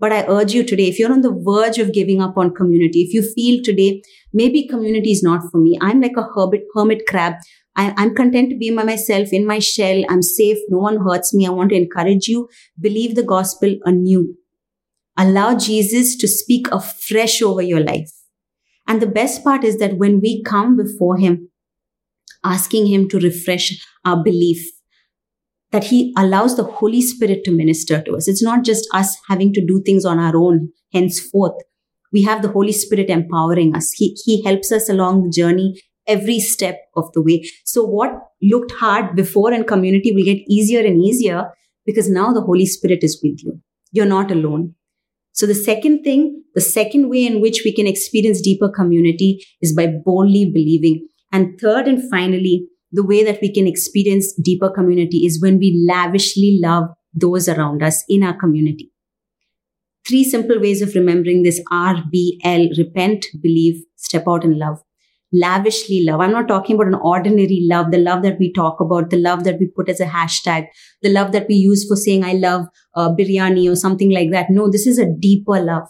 But 0.00 0.12
I 0.12 0.24
urge 0.28 0.52
you 0.52 0.64
today, 0.64 0.88
if 0.88 0.98
you're 0.98 1.12
on 1.12 1.22
the 1.22 1.36
verge 1.36 1.78
of 1.78 1.92
giving 1.92 2.20
up 2.20 2.36
on 2.36 2.54
community, 2.54 3.02
if 3.02 3.12
you 3.12 3.22
feel 3.22 3.62
today, 3.64 4.02
maybe 4.32 4.68
community 4.68 5.10
is 5.10 5.22
not 5.22 5.42
for 5.50 5.58
me. 5.58 5.76
I'm 5.80 6.00
like 6.00 6.16
a 6.16 6.22
hermit, 6.34 6.62
hermit 6.74 7.06
crab. 7.08 7.34
I, 7.74 7.92
I'm 7.96 8.14
content 8.14 8.50
to 8.50 8.56
be 8.56 8.74
by 8.74 8.84
myself 8.84 9.32
in 9.32 9.46
my 9.46 9.58
shell. 9.58 10.04
I'm 10.08 10.22
safe. 10.22 10.58
No 10.68 10.78
one 10.78 10.98
hurts 10.98 11.34
me. 11.34 11.46
I 11.46 11.50
want 11.50 11.70
to 11.70 11.76
encourage 11.76 12.28
you. 12.28 12.48
Believe 12.80 13.16
the 13.16 13.24
gospel 13.24 13.76
anew. 13.84 14.36
Allow 15.16 15.56
Jesus 15.56 16.16
to 16.16 16.28
speak 16.28 16.68
afresh 16.70 17.42
over 17.42 17.62
your 17.62 17.80
life. 17.80 18.10
And 18.86 19.02
the 19.02 19.06
best 19.06 19.42
part 19.42 19.64
is 19.64 19.78
that 19.78 19.98
when 19.98 20.20
we 20.20 20.42
come 20.44 20.76
before 20.76 21.18
him, 21.18 21.50
asking 22.44 22.86
him 22.86 23.08
to 23.08 23.18
refresh 23.18 23.84
our 24.04 24.22
belief, 24.22 24.64
that 25.70 25.84
he 25.84 26.14
allows 26.16 26.56
the 26.56 26.64
Holy 26.64 27.02
Spirit 27.02 27.44
to 27.44 27.50
minister 27.50 28.02
to 28.02 28.16
us. 28.16 28.28
It's 28.28 28.42
not 28.42 28.64
just 28.64 28.88
us 28.94 29.16
having 29.28 29.52
to 29.52 29.64
do 29.64 29.82
things 29.84 30.04
on 30.04 30.18
our 30.18 30.36
own 30.36 30.70
henceforth. 30.92 31.60
We 32.12 32.22
have 32.22 32.42
the 32.42 32.50
Holy 32.50 32.72
Spirit 32.72 33.10
empowering 33.10 33.76
us. 33.76 33.92
He, 33.92 34.16
he 34.24 34.42
helps 34.42 34.72
us 34.72 34.88
along 34.88 35.24
the 35.24 35.30
journey 35.30 35.80
every 36.06 36.40
step 36.40 36.80
of 36.96 37.12
the 37.12 37.22
way. 37.22 37.44
So 37.64 37.84
what 37.84 38.12
looked 38.42 38.72
hard 38.72 39.14
before 39.14 39.52
in 39.52 39.64
community 39.64 40.12
will 40.12 40.24
get 40.24 40.42
easier 40.48 40.80
and 40.80 41.02
easier 41.04 41.50
because 41.84 42.08
now 42.08 42.32
the 42.32 42.40
Holy 42.40 42.66
Spirit 42.66 43.00
is 43.02 43.20
with 43.22 43.38
you. 43.44 43.60
You're 43.92 44.06
not 44.06 44.30
alone. 44.30 44.74
So 45.32 45.46
the 45.46 45.54
second 45.54 46.02
thing, 46.02 46.42
the 46.54 46.60
second 46.60 47.10
way 47.10 47.26
in 47.26 47.40
which 47.40 47.62
we 47.64 47.74
can 47.74 47.86
experience 47.86 48.40
deeper 48.40 48.68
community 48.68 49.44
is 49.60 49.74
by 49.74 49.86
boldly 50.04 50.50
believing. 50.52 51.06
And 51.30 51.60
third 51.60 51.86
and 51.86 52.10
finally, 52.10 52.66
the 52.90 53.04
way 53.04 53.22
that 53.24 53.40
we 53.42 53.52
can 53.52 53.66
experience 53.66 54.34
deeper 54.34 54.70
community 54.70 55.26
is 55.26 55.40
when 55.42 55.58
we 55.58 55.84
lavishly 55.86 56.58
love 56.62 56.88
those 57.12 57.48
around 57.48 57.82
us 57.82 58.04
in 58.08 58.22
our 58.22 58.38
community. 58.38 58.92
Three 60.06 60.24
simple 60.24 60.58
ways 60.58 60.80
of 60.80 60.94
remembering 60.94 61.42
this 61.42 61.62
R, 61.70 62.02
B, 62.10 62.40
L, 62.42 62.68
repent, 62.78 63.26
believe, 63.42 63.82
step 63.96 64.24
out 64.26 64.44
and 64.44 64.58
love. 64.58 64.78
Lavishly 65.30 66.04
love. 66.04 66.22
I'm 66.22 66.32
not 66.32 66.48
talking 66.48 66.76
about 66.76 66.86
an 66.86 66.94
ordinary 66.94 67.66
love, 67.70 67.90
the 67.90 67.98
love 67.98 68.22
that 68.22 68.38
we 68.38 68.50
talk 68.50 68.80
about, 68.80 69.10
the 69.10 69.18
love 69.18 69.44
that 69.44 69.58
we 69.60 69.66
put 69.66 69.90
as 69.90 70.00
a 70.00 70.06
hashtag, 70.06 70.68
the 71.02 71.10
love 71.10 71.32
that 71.32 71.46
we 71.46 71.56
use 71.56 71.86
for 71.86 71.96
saying, 71.96 72.24
I 72.24 72.32
love 72.32 72.64
uh, 72.94 73.10
biryani 73.10 73.70
or 73.70 73.76
something 73.76 74.10
like 74.10 74.30
that. 74.30 74.46
No, 74.48 74.70
this 74.70 74.86
is 74.86 74.98
a 74.98 75.12
deeper 75.20 75.60
love. 75.60 75.88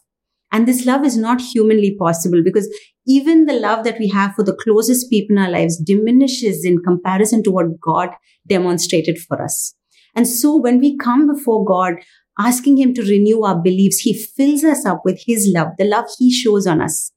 And 0.51 0.67
this 0.67 0.87
love 0.87 1.05
is 1.05 1.17
not 1.17 1.41
humanly 1.41 1.95
possible 1.99 2.43
because 2.43 2.69
even 3.07 3.47
the 3.47 3.55
love 3.55 3.85
that 3.85 3.99
we 3.99 4.09
have 4.09 4.35
for 4.35 4.43
the 4.43 4.57
closest 4.63 5.11
people 5.11 5.37
in 5.37 5.43
our 5.43 5.51
lives 5.51 5.77
diminishes 5.77 6.65
in 6.65 6.83
comparison 6.83 7.43
to 7.45 7.51
what 7.51 7.81
God 7.81 8.11
demonstrated 8.47 9.19
for 9.19 9.43
us. 9.43 9.75
And 10.15 10.27
so 10.27 10.57
when 10.57 10.79
we 10.79 10.97
come 10.97 11.33
before 11.33 11.65
God, 11.65 11.95
asking 12.39 12.79
Him 12.79 12.95
to 12.95 13.03
renew 13.03 13.43
our 13.43 13.61
beliefs, 13.61 14.01
He 14.01 14.15
fills 14.15 14.65
us 14.65 14.87
up 14.87 15.03
with 15.05 15.23
His 15.27 15.51
love, 15.55 15.69
the 15.79 15.85
love 15.85 16.07
He 16.19 16.33
shows 16.33 16.67
on 16.67 16.81
us, 16.81 17.13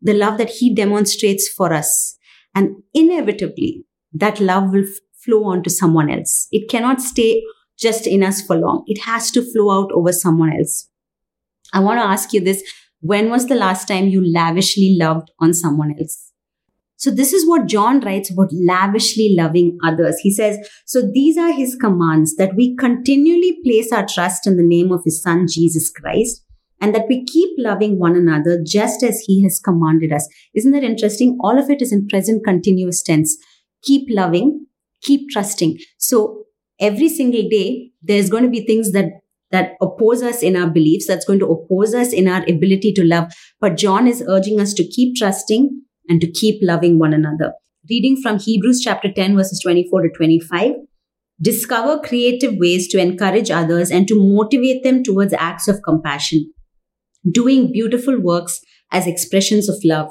the 0.00 0.14
love 0.14 0.38
that 0.38 0.50
He 0.50 0.74
demonstrates 0.74 1.48
for 1.48 1.72
us. 1.72 2.16
And 2.54 2.82
inevitably, 2.92 3.84
that 4.12 4.40
love 4.40 4.72
will 4.72 4.86
flow 5.24 5.44
on 5.44 5.62
to 5.62 5.70
someone 5.70 6.10
else. 6.10 6.48
It 6.52 6.68
cannot 6.68 7.00
stay 7.00 7.42
just 7.78 8.06
in 8.06 8.22
us 8.22 8.40
for 8.40 8.56
long. 8.56 8.84
It 8.86 9.02
has 9.02 9.30
to 9.32 9.42
flow 9.42 9.70
out 9.70 9.90
over 9.92 10.12
someone 10.12 10.52
else. 10.52 10.88
I 11.74 11.80
want 11.80 11.98
to 11.98 12.04
ask 12.04 12.32
you 12.32 12.40
this. 12.40 12.62
When 13.00 13.28
was 13.28 13.48
the 13.48 13.54
last 13.54 13.86
time 13.86 14.08
you 14.08 14.24
lavishly 14.26 14.96
loved 14.98 15.30
on 15.38 15.52
someone 15.52 15.94
else? 16.00 16.30
So 16.96 17.10
this 17.10 17.34
is 17.34 17.46
what 17.46 17.66
John 17.66 18.00
writes 18.00 18.30
about 18.30 18.48
lavishly 18.52 19.34
loving 19.36 19.76
others. 19.84 20.18
He 20.20 20.32
says, 20.32 20.56
so 20.86 21.02
these 21.02 21.36
are 21.36 21.52
his 21.52 21.76
commands 21.76 22.36
that 22.36 22.54
we 22.54 22.74
continually 22.76 23.58
place 23.62 23.92
our 23.92 24.06
trust 24.06 24.46
in 24.46 24.56
the 24.56 24.66
name 24.66 24.90
of 24.90 25.02
his 25.04 25.20
son, 25.20 25.46
Jesus 25.46 25.90
Christ, 25.90 26.42
and 26.80 26.94
that 26.94 27.06
we 27.08 27.26
keep 27.26 27.50
loving 27.58 27.98
one 27.98 28.16
another 28.16 28.62
just 28.64 29.02
as 29.02 29.20
he 29.26 29.42
has 29.42 29.60
commanded 29.60 30.12
us. 30.12 30.26
Isn't 30.54 30.72
that 30.72 30.84
interesting? 30.84 31.36
All 31.42 31.58
of 31.58 31.68
it 31.68 31.82
is 31.82 31.92
in 31.92 32.06
present 32.08 32.44
continuous 32.44 33.02
tense. 33.02 33.36
Keep 33.82 34.06
loving, 34.08 34.66
keep 35.02 35.28
trusting. 35.28 35.78
So 35.98 36.44
every 36.80 37.10
single 37.10 37.46
day, 37.50 37.90
there's 38.02 38.30
going 38.30 38.44
to 38.44 38.50
be 38.50 38.64
things 38.64 38.92
that 38.92 39.10
that 39.54 39.74
oppose 39.80 40.22
us 40.22 40.42
in 40.42 40.56
our 40.56 40.68
beliefs, 40.68 41.06
that's 41.06 41.24
going 41.24 41.38
to 41.38 41.46
oppose 41.46 41.94
us 41.94 42.12
in 42.12 42.26
our 42.28 42.42
ability 42.48 42.92
to 42.94 43.04
love. 43.04 43.32
But 43.60 43.76
John 43.76 44.08
is 44.08 44.24
urging 44.28 44.60
us 44.60 44.74
to 44.74 44.86
keep 44.86 45.16
trusting 45.16 45.82
and 46.08 46.20
to 46.20 46.30
keep 46.30 46.60
loving 46.60 46.98
one 46.98 47.14
another. 47.14 47.52
Reading 47.88 48.20
from 48.20 48.38
Hebrews 48.38 48.80
chapter 48.82 49.12
10, 49.12 49.36
verses 49.36 49.60
24 49.62 50.02
to 50.02 50.08
25. 50.10 50.72
Discover 51.40 52.00
creative 52.00 52.54
ways 52.56 52.88
to 52.88 52.98
encourage 52.98 53.50
others 53.50 53.90
and 53.90 54.08
to 54.08 54.20
motivate 54.20 54.82
them 54.82 55.02
towards 55.02 55.32
acts 55.32 55.68
of 55.68 55.82
compassion, 55.82 56.52
doing 57.30 57.70
beautiful 57.72 58.20
works 58.20 58.60
as 58.90 59.06
expressions 59.06 59.68
of 59.68 59.76
love. 59.84 60.10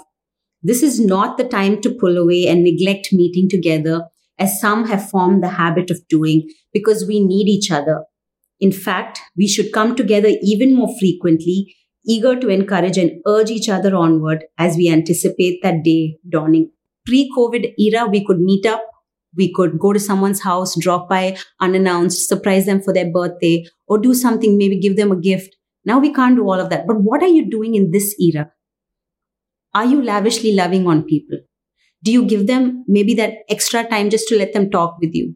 This 0.62 0.84
is 0.84 1.00
not 1.00 1.38
the 1.38 1.44
time 1.44 1.82
to 1.82 1.96
pull 2.00 2.18
away 2.18 2.48
and 2.48 2.64
neglect 2.64 3.10
meeting 3.12 3.50
together, 3.50 4.04
as 4.40 4.60
some 4.60 4.88
have 4.88 5.10
formed 5.10 5.44
the 5.44 5.50
habit 5.50 5.92
of 5.92 6.08
doing, 6.08 6.50
because 6.72 7.06
we 7.06 7.26
need 7.26 7.48
each 7.48 7.72
other. 7.72 8.04
In 8.60 8.72
fact, 8.72 9.20
we 9.38 9.48
should 9.48 9.72
come 9.74 9.96
together 9.96 10.30
even 10.42 10.76
more 10.76 10.94
frequently, 11.00 11.76
eager 12.06 12.40
to 12.40 12.50
encourage 12.50 12.98
and 12.98 13.12
urge 13.26 13.50
each 13.50 13.70
other 13.70 13.96
onward 13.96 14.46
as 14.58 14.76
we 14.76 14.90
anticipate 14.90 15.60
that 15.64 15.84
day 15.84 16.18
dawning. 16.30 16.72
Pre 17.06 17.30
COVID 17.36 17.74
era, 17.78 18.08
we 18.08 18.26
could 18.26 18.40
meet 18.40 18.66
up, 18.66 18.84
we 19.36 19.52
could 19.54 19.80
go 19.80 19.94
to 19.94 20.00
someone's 20.00 20.42
house, 20.42 20.78
drop 20.80 21.10
by 21.10 21.38
unannounced, 21.60 22.28
surprise 22.30 22.66
them 22.66 22.82
for 22.82 22.94
their 22.94 23.12
birthday, 23.12 23.66
or 23.88 23.98
do 23.98 24.14
something, 24.14 24.58
maybe 24.58 24.80
give 24.80 24.96
them 24.96 25.12
a 25.12 25.20
gift. 25.20 25.56
Now 25.86 26.00
we 26.00 26.14
can't 26.14 26.36
do 26.36 26.44
all 26.44 26.60
of 26.60 26.70
that. 26.70 26.88
But 26.88 27.02
what 27.02 27.22
are 27.24 27.28
you 27.28 27.50
doing 27.50 27.76
in 27.76 27.92
this 27.92 28.16
era? 28.20 28.52
Are 29.74 29.86
you 29.86 30.02
lavishly 30.02 30.54
loving 30.54 30.88
on 30.88 31.04
people? 31.04 31.40
Do 32.04 32.12
you 32.12 32.26
give 32.26 32.48
them 32.48 32.84
maybe 32.88 33.14
that 33.16 33.34
extra 33.50 33.84
time 33.88 34.10
just 34.10 34.28
to 34.28 34.38
let 34.38 34.54
them 34.54 34.70
talk 34.70 34.98
with 35.00 35.14
you? 35.14 35.36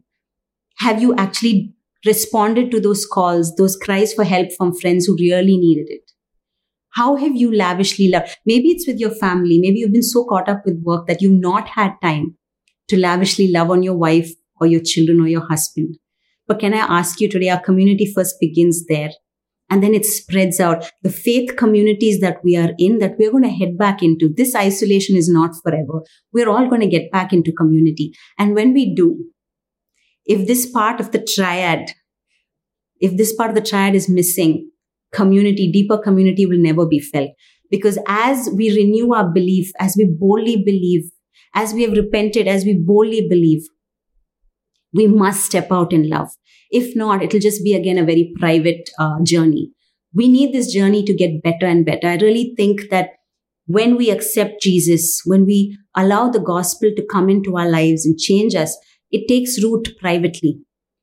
Have 0.78 1.02
you 1.02 1.14
actually 1.16 1.74
responded 2.06 2.70
to 2.70 2.80
those 2.80 3.06
calls, 3.06 3.54
those 3.56 3.76
cries 3.76 4.14
for 4.14 4.24
help 4.24 4.48
from 4.56 4.74
friends 4.74 5.06
who 5.06 5.16
really 5.18 5.56
needed 5.56 5.86
it? 5.88 6.12
How 6.90 7.16
have 7.16 7.36
you 7.36 7.54
lavishly 7.54 8.08
loved? 8.08 8.36
Maybe 8.46 8.68
it's 8.68 8.86
with 8.86 8.98
your 8.98 9.10
family. 9.10 9.58
Maybe 9.60 9.78
you've 9.78 9.92
been 9.92 10.02
so 10.02 10.24
caught 10.24 10.48
up 10.48 10.62
with 10.64 10.82
work 10.82 11.06
that 11.06 11.20
you've 11.20 11.40
not 11.40 11.68
had 11.68 11.92
time 12.02 12.36
to 12.88 12.98
lavishly 12.98 13.50
love 13.50 13.70
on 13.70 13.82
your 13.82 13.96
wife 13.96 14.32
or 14.60 14.66
your 14.66 14.80
children 14.82 15.20
or 15.20 15.28
your 15.28 15.46
husband. 15.46 15.96
But 16.46 16.58
can 16.58 16.74
I 16.74 16.78
ask 16.78 17.20
you 17.20 17.28
today, 17.28 17.50
our 17.50 17.60
community 17.60 18.10
first 18.12 18.36
begins 18.40 18.86
there. 18.86 19.10
And 19.70 19.82
then 19.82 19.92
it 19.92 20.06
spreads 20.06 20.60
out. 20.60 20.90
The 21.02 21.10
faith 21.10 21.56
communities 21.56 22.20
that 22.20 22.38
we 22.42 22.56
are 22.56 22.70
in, 22.78 22.98
that 23.00 23.16
we're 23.18 23.30
going 23.30 23.42
to 23.42 23.50
head 23.50 23.76
back 23.76 24.02
into. 24.02 24.32
This 24.34 24.54
isolation 24.54 25.14
is 25.14 25.28
not 25.28 25.50
forever. 25.62 26.02
We're 26.32 26.48
all 26.48 26.68
going 26.68 26.80
to 26.80 26.86
get 26.86 27.12
back 27.12 27.34
into 27.34 27.52
community. 27.52 28.14
And 28.38 28.54
when 28.54 28.72
we 28.72 28.94
do, 28.94 29.26
if 30.28 30.46
this 30.46 30.70
part 30.70 31.00
of 31.00 31.10
the 31.10 31.26
triad, 31.34 31.90
if 33.00 33.16
this 33.16 33.34
part 33.34 33.50
of 33.50 33.56
the 33.56 33.62
triad 33.62 33.94
is 33.94 34.08
missing, 34.08 34.70
community, 35.12 35.72
deeper 35.72 35.98
community 35.98 36.46
will 36.46 36.58
never 36.58 36.86
be 36.86 37.00
felt. 37.00 37.30
Because 37.70 37.98
as 38.06 38.50
we 38.54 38.70
renew 38.70 39.12
our 39.14 39.28
belief, 39.28 39.70
as 39.80 39.94
we 39.96 40.04
boldly 40.06 40.62
believe, 40.64 41.10
as 41.54 41.72
we 41.72 41.82
have 41.82 41.92
repented, 41.92 42.46
as 42.46 42.64
we 42.64 42.74
boldly 42.74 43.26
believe, 43.28 43.62
we 44.92 45.06
must 45.06 45.44
step 45.44 45.72
out 45.72 45.92
in 45.92 46.08
love. 46.08 46.28
If 46.70 46.94
not, 46.94 47.22
it'll 47.22 47.40
just 47.40 47.64
be 47.64 47.74
again 47.74 47.98
a 47.98 48.04
very 48.04 48.32
private 48.38 48.90
uh, 48.98 49.22
journey. 49.22 49.72
We 50.14 50.28
need 50.28 50.54
this 50.54 50.72
journey 50.72 51.04
to 51.04 51.14
get 51.14 51.42
better 51.42 51.66
and 51.66 51.84
better. 51.84 52.08
I 52.08 52.16
really 52.16 52.54
think 52.56 52.90
that 52.90 53.10
when 53.66 53.96
we 53.96 54.10
accept 54.10 54.62
Jesus, 54.62 55.22
when 55.24 55.44
we 55.44 55.76
allow 55.94 56.30
the 56.30 56.40
gospel 56.40 56.90
to 56.96 57.06
come 57.10 57.28
into 57.28 57.56
our 57.56 57.68
lives 57.68 58.06
and 58.06 58.18
change 58.18 58.54
us, 58.54 58.76
it 59.10 59.28
takes 59.28 59.62
root 59.62 59.88
privately, 60.00 60.60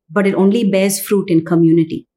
but 0.10 0.28
it 0.28 0.36
only 0.36 0.70
bears 0.70 1.00
fruit 1.00 1.30
in 1.30 1.46
community. 1.46 2.08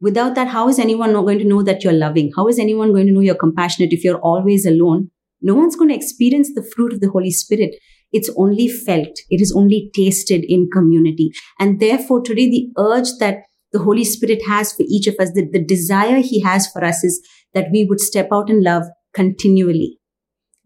Without 0.00 0.34
that, 0.34 0.48
how 0.48 0.68
is 0.68 0.78
anyone 0.78 1.12
going 1.12 1.38
to 1.38 1.44
know 1.44 1.62
that 1.62 1.84
you're 1.84 1.92
loving? 1.92 2.32
How 2.34 2.48
is 2.48 2.58
anyone 2.58 2.92
going 2.92 3.06
to 3.06 3.12
know 3.12 3.20
you're 3.20 3.34
compassionate 3.34 3.92
if 3.92 4.02
you're 4.02 4.20
always 4.20 4.64
alone? 4.64 5.10
No 5.42 5.54
one's 5.54 5.76
going 5.76 5.90
to 5.90 5.94
experience 5.94 6.50
the 6.54 6.62
fruit 6.74 6.92
of 6.92 7.00
the 7.00 7.10
Holy 7.10 7.30
Spirit. 7.30 7.74
It's 8.12 8.30
only 8.36 8.68
felt. 8.68 9.20
It 9.28 9.40
is 9.40 9.52
only 9.54 9.90
tasted 9.94 10.44
in 10.48 10.68
community. 10.72 11.30
And 11.58 11.80
therefore, 11.80 12.22
today, 12.22 12.48
the 12.48 12.70
urge 12.78 13.08
that 13.20 13.42
the 13.72 13.78
Holy 13.78 14.04
Spirit 14.04 14.40
has 14.48 14.72
for 14.72 14.84
each 14.88 15.06
of 15.06 15.14
us, 15.20 15.32
the, 15.32 15.48
the 15.50 15.64
desire 15.64 16.18
He 16.18 16.40
has 16.40 16.66
for 16.66 16.84
us 16.84 17.04
is 17.04 17.24
that 17.54 17.68
we 17.70 17.84
would 17.84 18.00
step 18.00 18.28
out 18.32 18.50
in 18.50 18.62
love 18.62 18.84
continually. 19.14 19.99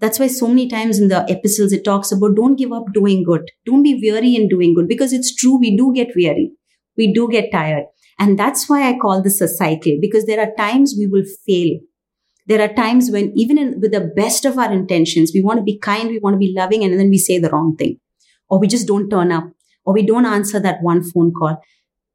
That's 0.01 0.19
why 0.19 0.27
so 0.27 0.49
many 0.49 0.69
times 0.69 0.99
in 0.99 1.09
the 1.09 1.25
epistles 1.29 1.73
it 1.73 1.85
talks 1.85 2.13
about 2.13 2.35
don't 2.37 2.57
give 2.57 2.73
up 2.73 2.93
doing 2.93 3.23
good. 3.25 3.51
Don't 3.65 3.83
be 3.83 3.99
weary 4.03 4.35
in 4.35 4.49
doing 4.49 4.75
good 4.75 4.89
because 4.89 5.13
it's 5.13 5.35
true. 5.35 5.59
We 5.59 5.77
do 5.77 5.93
get 5.95 6.09
weary. 6.17 6.53
We 6.97 7.13
do 7.13 7.29
get 7.29 7.53
tired. 7.53 7.85
And 8.19 8.39
that's 8.39 8.69
why 8.69 8.89
I 8.89 8.99
call 8.99 9.23
this 9.23 9.41
a 9.41 9.49
cycle 9.49 9.99
because 10.01 10.27
there 10.27 10.41
are 10.41 10.55
times 10.57 10.95
we 10.99 11.07
will 11.07 11.25
fail. 11.47 11.79
There 12.47 12.61
are 12.61 12.73
times 12.75 13.11
when 13.11 13.33
even 13.37 13.57
in, 13.57 13.81
with 13.81 13.93
the 13.93 14.13
best 14.15 14.45
of 14.45 14.59
our 14.59 14.73
intentions, 14.73 15.33
we 15.35 15.43
want 15.43 15.59
to 15.59 15.65
be 15.65 15.79
kind, 15.79 16.09
we 16.09 16.19
want 16.19 16.35
to 16.35 16.39
be 16.39 16.55
loving, 16.55 16.85
and 16.85 16.99
then 16.99 17.09
we 17.09 17.19
say 17.19 17.39
the 17.39 17.49
wrong 17.49 17.75
thing. 17.77 17.99
Or 18.49 18.61
we 18.61 18.69
just 18.69 18.87
don't 18.87 19.09
turn 19.09 19.33
up 19.33 19.45
or 19.85 19.95
we 19.95 20.05
don't 20.05 20.27
answer 20.27 20.61
that 20.61 20.83
one 20.83 21.03
phone 21.03 21.33
call. 21.33 21.61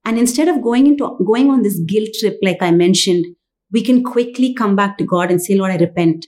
And 0.06 0.18
instead 0.18 0.48
of 0.48 0.62
going 0.62 0.88
into, 0.88 1.18
going 1.26 1.50
on 1.50 1.62
this 1.62 1.80
guilt 1.80 2.10
trip, 2.20 2.38
like 2.42 2.62
I 2.62 2.72
mentioned, 2.72 3.26
we 3.72 3.84
can 3.84 4.04
quickly 4.04 4.54
come 4.54 4.76
back 4.76 4.98
to 4.98 5.04
God 5.04 5.30
and 5.30 5.42
say, 5.42 5.56
Lord, 5.56 5.72
I 5.72 5.78
repent. 5.78 6.28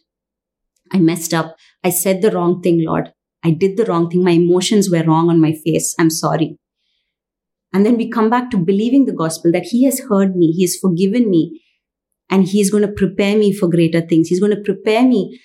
I 0.91 0.99
messed 0.99 1.33
up. 1.33 1.55
I 1.83 1.89
said 1.89 2.21
the 2.21 2.31
wrong 2.31 2.61
thing, 2.61 2.83
Lord. 2.85 3.13
I 3.43 3.51
did 3.51 3.77
the 3.77 3.85
wrong 3.85 4.09
thing. 4.09 4.23
My 4.23 4.31
emotions 4.31 4.89
were 4.89 5.03
wrong 5.03 5.29
on 5.29 5.41
my 5.41 5.53
face. 5.53 5.95
I'm 5.99 6.09
sorry. 6.09 6.57
And 7.73 7.85
then 7.85 7.97
we 7.97 8.09
come 8.09 8.29
back 8.29 8.51
to 8.51 8.57
believing 8.57 9.05
the 9.05 9.13
gospel 9.13 9.51
that 9.53 9.63
He 9.63 9.85
has 9.85 10.01
heard 10.09 10.35
me, 10.35 10.51
He 10.51 10.63
has 10.63 10.77
forgiven 10.77 11.29
me, 11.29 11.61
and 12.29 12.45
He 12.45 12.59
is 12.61 12.69
going 12.69 12.85
to 12.85 12.91
prepare 12.91 13.37
me 13.37 13.53
for 13.53 13.69
greater 13.69 14.01
things. 14.01 14.27
He's 14.27 14.41
going 14.41 14.55
to 14.55 14.61
prepare 14.61 15.03
me 15.03 15.39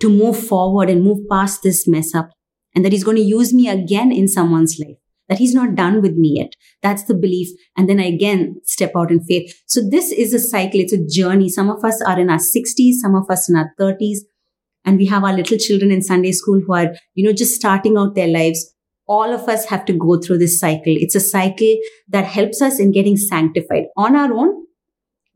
to 0.00 0.08
move 0.08 0.38
forward 0.38 0.88
and 0.88 1.02
move 1.02 1.28
past 1.30 1.62
this 1.62 1.86
mess 1.88 2.14
up, 2.14 2.30
and 2.74 2.84
that 2.84 2.92
He's 2.92 3.04
going 3.04 3.16
to 3.16 3.22
use 3.22 3.52
me 3.52 3.68
again 3.68 4.12
in 4.12 4.28
someone's 4.28 4.78
life. 4.78 4.96
That 5.28 5.38
he's 5.38 5.54
not 5.54 5.74
done 5.74 6.02
with 6.02 6.16
me 6.16 6.34
yet. 6.36 6.52
That's 6.82 7.04
the 7.04 7.14
belief. 7.14 7.48
And 7.78 7.88
then 7.88 7.98
I 7.98 8.04
again 8.04 8.56
step 8.64 8.92
out 8.94 9.10
in 9.10 9.24
faith. 9.24 9.58
So 9.66 9.80
this 9.80 10.12
is 10.12 10.34
a 10.34 10.38
cycle. 10.38 10.80
It's 10.80 10.92
a 10.92 11.02
journey. 11.02 11.48
Some 11.48 11.70
of 11.70 11.82
us 11.82 12.02
are 12.02 12.20
in 12.20 12.28
our 12.28 12.36
60s, 12.38 12.96
some 13.00 13.14
of 13.14 13.30
us 13.30 13.48
in 13.48 13.56
our 13.56 13.70
30s, 13.80 14.18
and 14.84 14.98
we 14.98 15.06
have 15.06 15.24
our 15.24 15.32
little 15.32 15.58
children 15.58 15.90
in 15.90 16.02
Sunday 16.02 16.32
school 16.32 16.60
who 16.66 16.74
are, 16.74 16.94
you 17.14 17.24
know, 17.24 17.32
just 17.32 17.54
starting 17.54 17.96
out 17.96 18.14
their 18.14 18.28
lives. 18.28 18.72
All 19.06 19.32
of 19.32 19.48
us 19.48 19.66
have 19.66 19.84
to 19.86 19.92
go 19.92 20.18
through 20.20 20.38
this 20.38 20.58
cycle. 20.58 20.94
It's 20.96 21.14
a 21.14 21.20
cycle 21.20 21.76
that 22.08 22.24
helps 22.24 22.62
us 22.62 22.80
in 22.80 22.92
getting 22.92 23.16
sanctified. 23.16 23.84
On 23.96 24.16
our 24.16 24.32
own, 24.32 24.64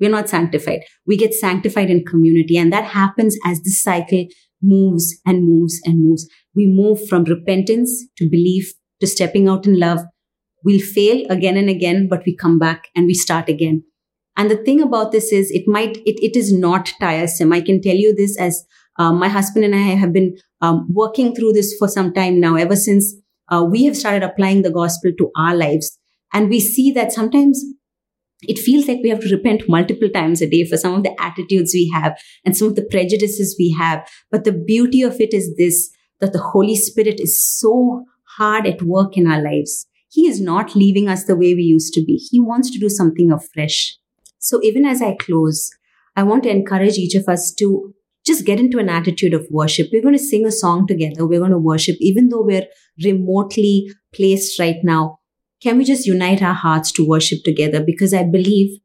we're 0.01 0.11
not 0.11 0.29
sanctified. 0.29 0.81
We 1.07 1.17
get 1.17 1.35
sanctified 1.35 1.91
in 1.91 2.05
community. 2.05 2.57
And 2.57 2.73
that 2.73 2.85
happens 2.85 3.37
as 3.45 3.61
this 3.63 3.83
cycle 3.83 4.27
moves 4.63 5.19
and 5.27 5.45
moves 5.45 5.81
and 5.85 6.05
moves. 6.05 6.29
We 6.55 6.67
move 6.67 7.07
from 7.09 7.25
repentance 7.25 8.05
to 8.17 8.29
belief 8.29 8.73
to 9.01 9.07
stepping 9.07 9.49
out 9.49 9.67
in 9.67 9.79
love. 9.79 10.01
We'll 10.65 10.81
fail 10.81 11.25
again 11.31 11.57
and 11.57 11.69
again, 11.69 12.09
but 12.09 12.23
we 12.27 12.37
come 12.37 12.59
back 12.59 12.89
and 12.97 13.07
we 13.07 13.15
start 13.15 13.49
again. 13.49 13.85
And 14.37 14.51
the 14.51 14.57
thing 14.57 14.81
about 14.81 15.13
this 15.13 15.33
is 15.33 15.51
it 15.51 15.67
might, 15.67 15.97
it, 15.99 16.17
it 16.23 16.37
is 16.37 16.53
not 16.53 16.93
tiresome. 17.01 17.53
I 17.53 17.61
can 17.61 17.81
tell 17.81 17.97
you 17.97 18.15
this 18.15 18.39
as 18.39 18.65
um, 18.99 19.19
my 19.19 19.29
husband 19.29 19.65
and 19.65 19.75
I 19.75 19.95
have 19.95 20.13
been 20.13 20.37
um, 20.61 20.87
working 20.91 21.35
through 21.35 21.53
this 21.53 21.75
for 21.79 21.89
some 21.89 22.13
time 22.13 22.41
now, 22.41 22.57
ever 22.57 22.77
since 22.77 23.15
uh, 23.49 23.65
we 23.69 23.85
have 23.85 23.97
started 23.97 24.23
applying 24.23 24.63
the 24.63 24.71
gospel 24.71 25.13
to 25.17 25.31
our 25.37 25.55
lives. 25.55 25.99
And 26.33 26.51
we 26.51 26.61
see 26.61 26.91
that 26.93 27.13
sometimes 27.13 27.65
it 28.43 28.59
feels 28.59 28.87
like 28.87 28.99
we 29.03 29.09
have 29.09 29.21
to 29.21 29.35
repent 29.35 29.69
multiple 29.69 30.09
times 30.09 30.43
a 30.43 30.49
day 30.49 30.65
for 30.65 30.77
some 30.77 30.95
of 30.95 31.03
the 31.03 31.21
attitudes 31.21 31.73
we 31.73 31.91
have 31.95 32.19
and 32.45 32.57
some 32.57 32.69
of 32.69 32.77
the 32.77 32.85
prejudices 32.85 33.57
we 33.59 33.75
have. 33.79 34.07
But 34.31 34.45
the 34.45 34.53
beauty 34.53 35.03
of 35.03 35.21
it 35.21 35.33
is 35.33 35.57
this 35.57 35.91
that 36.21 36.33
the 36.33 36.43
Holy 36.43 36.77
Spirit 36.77 37.21
is 37.21 37.59
so 37.59 38.05
hard 38.37 38.67
at 38.67 38.83
work 38.83 39.17
in 39.17 39.27
our 39.27 39.43
lives. 39.43 39.87
He 40.11 40.27
is 40.27 40.41
not 40.41 40.75
leaving 40.75 41.09
us 41.09 41.25
the 41.25 41.37
way 41.37 41.55
we 41.55 41.63
used 41.63 41.93
to 41.95 42.05
be. 42.05 42.17
He 42.31 42.41
wants 42.41 42.71
to 42.71 42.79
do 42.79 42.89
something 42.89 43.31
afresh. 43.31 43.97
So 44.39 44.61
even 44.63 44.85
as 44.85 45.03
I 45.03 45.17
close, 45.17 45.71
I 46.17 46.23
want 46.23 46.43
to 46.45 46.51
encourage 46.51 46.97
each 46.97 47.15
of 47.15 47.29
us 47.29 47.53
to 47.55 47.95
just 48.29 48.47
get 48.47 48.61
into 48.61 48.79
an 48.79 48.89
attitude 48.89 49.35
of 49.35 49.47
worship. 49.51 49.89
We're 49.93 50.03
going 50.03 50.17
to 50.17 50.31
sing 50.33 50.47
a 50.47 50.53
song 50.53 50.87
together. 50.87 51.27
We're 51.27 51.41
going 51.41 51.51
to 51.51 51.59
worship, 51.59 51.97
even 51.99 52.29
though 52.29 52.43
we're 52.43 52.69
remotely 53.05 53.91
placed 54.15 54.59
right 54.59 54.85
now. 54.85 55.19
can 55.63 55.79
we 55.79 55.85
just 55.85 56.07
unite 56.07 56.41
our 56.49 56.55
hearts 56.55 56.93
to 56.93 57.05
worship 57.13 57.39
together? 57.45 57.81
Because 57.85 58.13
I 58.15 58.23
believe 58.23 58.79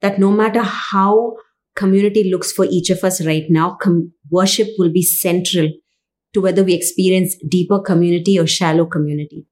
that 0.00 0.18
no 0.18 0.30
matter 0.38 0.62
how 0.62 1.36
community 1.76 2.24
looks 2.30 2.50
for 2.50 2.64
each 2.64 2.90
of 2.90 3.04
us 3.04 3.24
right 3.24 3.44
now, 3.48 3.76
com- 3.84 4.12
worship 4.30 4.68
will 4.78 4.90
be 4.92 5.02
central 5.02 5.68
to 6.34 6.40
whether 6.40 6.64
we 6.64 6.74
experience 6.74 7.36
deeper 7.48 7.78
community 7.78 8.38
or 8.38 8.46
shallow 8.46 8.86
community. 8.96 9.46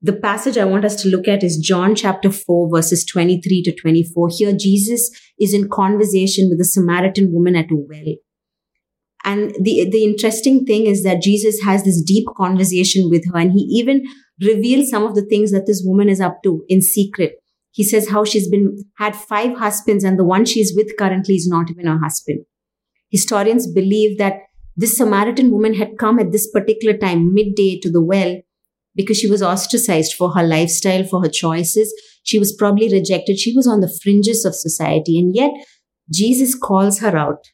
The 0.00 0.12
passage 0.12 0.56
I 0.56 0.64
want 0.64 0.84
us 0.84 0.96
to 1.02 1.08
look 1.08 1.26
at 1.26 1.42
is 1.42 1.58
John 1.58 1.96
chapter 1.96 2.30
4, 2.30 2.70
verses 2.70 3.04
23 3.04 3.62
to 3.64 3.74
24. 3.74 4.28
Here, 4.38 4.52
Jesus 4.52 5.10
is 5.38 5.52
in 5.52 5.68
conversation 5.68 6.48
with 6.48 6.60
a 6.60 6.64
Samaritan 6.64 7.32
woman 7.32 7.56
at 7.56 7.72
a 7.72 7.76
well. 7.76 8.14
And 9.24 9.54
the, 9.60 9.88
the 9.90 10.04
interesting 10.04 10.64
thing 10.64 10.86
is 10.86 11.02
that 11.02 11.22
Jesus 11.22 11.60
has 11.64 11.84
this 11.84 12.02
deep 12.02 12.26
conversation 12.36 13.10
with 13.10 13.24
her, 13.30 13.38
and 13.38 13.52
he 13.52 13.60
even 13.60 14.04
reveals 14.40 14.90
some 14.90 15.04
of 15.04 15.14
the 15.14 15.24
things 15.24 15.50
that 15.50 15.66
this 15.66 15.82
woman 15.84 16.08
is 16.08 16.20
up 16.20 16.42
to 16.44 16.64
in 16.68 16.80
secret. 16.80 17.32
He 17.72 17.84
says 17.84 18.10
how 18.10 18.24
she's 18.24 18.48
been 18.48 18.84
had 18.96 19.14
five 19.14 19.58
husbands, 19.58 20.04
and 20.04 20.18
the 20.18 20.24
one 20.24 20.44
she's 20.44 20.72
with 20.74 20.96
currently 20.96 21.34
is 21.34 21.48
not 21.48 21.70
even 21.70 21.86
her 21.86 21.98
husband. 21.98 22.44
Historians 23.10 23.66
believe 23.66 24.18
that 24.18 24.34
this 24.76 24.96
Samaritan 24.96 25.50
woman 25.50 25.74
had 25.74 25.98
come 25.98 26.18
at 26.20 26.30
this 26.30 26.48
particular 26.50 26.96
time, 26.96 27.34
midday, 27.34 27.80
to 27.80 27.90
the 27.90 28.02
well 28.02 28.40
because 28.94 29.18
she 29.18 29.28
was 29.28 29.42
ostracized 29.42 30.14
for 30.14 30.32
her 30.32 30.42
lifestyle, 30.42 31.04
for 31.04 31.22
her 31.22 31.28
choices. 31.28 31.94
She 32.24 32.38
was 32.38 32.52
probably 32.52 32.92
rejected. 32.92 33.38
She 33.38 33.54
was 33.54 33.66
on 33.66 33.80
the 33.80 33.96
fringes 34.02 34.44
of 34.44 34.54
society. 34.54 35.18
And 35.18 35.34
yet, 35.34 35.50
Jesus 36.12 36.54
calls 36.54 36.98
her 36.98 37.16
out. 37.16 37.46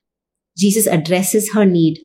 Jesus 0.56 0.86
addresses 0.86 1.52
her 1.54 1.64
need. 1.64 2.04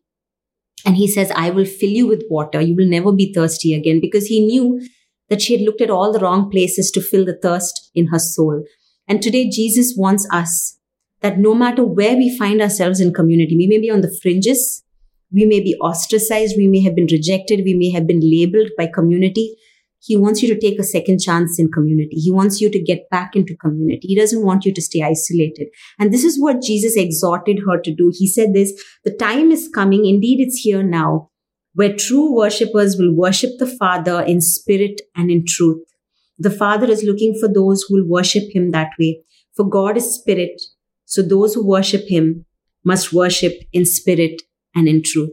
And 0.85 0.95
he 0.95 1.07
says, 1.07 1.31
I 1.35 1.49
will 1.49 1.65
fill 1.65 1.89
you 1.89 2.07
with 2.07 2.23
water. 2.29 2.61
You 2.61 2.75
will 2.75 2.87
never 2.87 3.11
be 3.11 3.33
thirsty 3.33 3.73
again 3.73 3.99
because 4.01 4.27
he 4.27 4.45
knew 4.45 4.81
that 5.29 5.41
she 5.41 5.53
had 5.53 5.65
looked 5.65 5.81
at 5.81 5.89
all 5.89 6.11
the 6.11 6.19
wrong 6.19 6.49
places 6.49 6.89
to 6.91 7.01
fill 7.01 7.25
the 7.25 7.37
thirst 7.41 7.91
in 7.93 8.07
her 8.07 8.19
soul. 8.19 8.63
And 9.07 9.21
today, 9.21 9.49
Jesus 9.49 9.93
wants 9.97 10.27
us 10.31 10.77
that 11.21 11.37
no 11.37 11.53
matter 11.53 11.83
where 11.83 12.15
we 12.15 12.35
find 12.37 12.61
ourselves 12.61 12.99
in 12.99 13.13
community, 13.13 13.57
we 13.57 13.67
may 13.67 13.79
be 13.79 13.91
on 13.91 14.01
the 14.01 14.17
fringes, 14.21 14.83
we 15.31 15.45
may 15.45 15.59
be 15.59 15.75
ostracized. 15.75 16.55
We 16.57 16.67
may 16.67 16.81
have 16.81 16.95
been 16.95 17.07
rejected. 17.11 17.61
We 17.63 17.75
may 17.75 17.91
have 17.91 18.07
been 18.07 18.21
labeled 18.21 18.71
by 18.77 18.87
community. 18.87 19.55
He 20.01 20.15
wants 20.15 20.41
you 20.41 20.53
to 20.53 20.59
take 20.59 20.79
a 20.79 20.83
second 20.83 21.19
chance 21.19 21.59
in 21.59 21.71
community. 21.71 22.15
He 22.15 22.31
wants 22.31 22.61
you 22.61 22.71
to 22.71 22.81
get 22.81 23.09
back 23.09 23.35
into 23.35 23.55
community. 23.57 24.07
He 24.07 24.15
doesn't 24.15 24.45
want 24.45 24.65
you 24.65 24.73
to 24.73 24.81
stay 24.81 25.03
isolated. 25.03 25.67
And 25.99 26.13
this 26.13 26.23
is 26.23 26.39
what 26.39 26.61
Jesus 26.61 26.95
exhorted 26.95 27.61
her 27.67 27.79
to 27.81 27.93
do. 27.93 28.11
He 28.13 28.27
said 28.27 28.53
this, 28.53 28.81
the 29.03 29.13
time 29.13 29.51
is 29.51 29.69
coming. 29.73 30.05
Indeed, 30.05 30.39
it's 30.39 30.59
here 30.59 30.83
now 30.83 31.29
where 31.73 31.95
true 31.95 32.33
worshippers 32.33 32.97
will 32.97 33.13
worship 33.13 33.51
the 33.59 33.67
Father 33.67 34.21
in 34.21 34.41
spirit 34.41 35.01
and 35.15 35.29
in 35.29 35.45
truth. 35.45 35.83
The 36.37 36.49
Father 36.49 36.89
is 36.89 37.03
looking 37.03 37.37
for 37.39 37.47
those 37.47 37.83
who 37.83 37.95
will 37.95 38.07
worship 38.07 38.43
him 38.53 38.71
that 38.71 38.91
way. 38.99 39.21
For 39.55 39.67
God 39.67 39.97
is 39.97 40.15
spirit. 40.15 40.61
So 41.05 41.21
those 41.21 41.53
who 41.53 41.67
worship 41.67 42.07
him 42.07 42.45
must 42.85 43.11
worship 43.11 43.61
in 43.73 43.85
spirit 43.85 44.41
and 44.73 44.87
in 44.87 45.03
truth. 45.03 45.31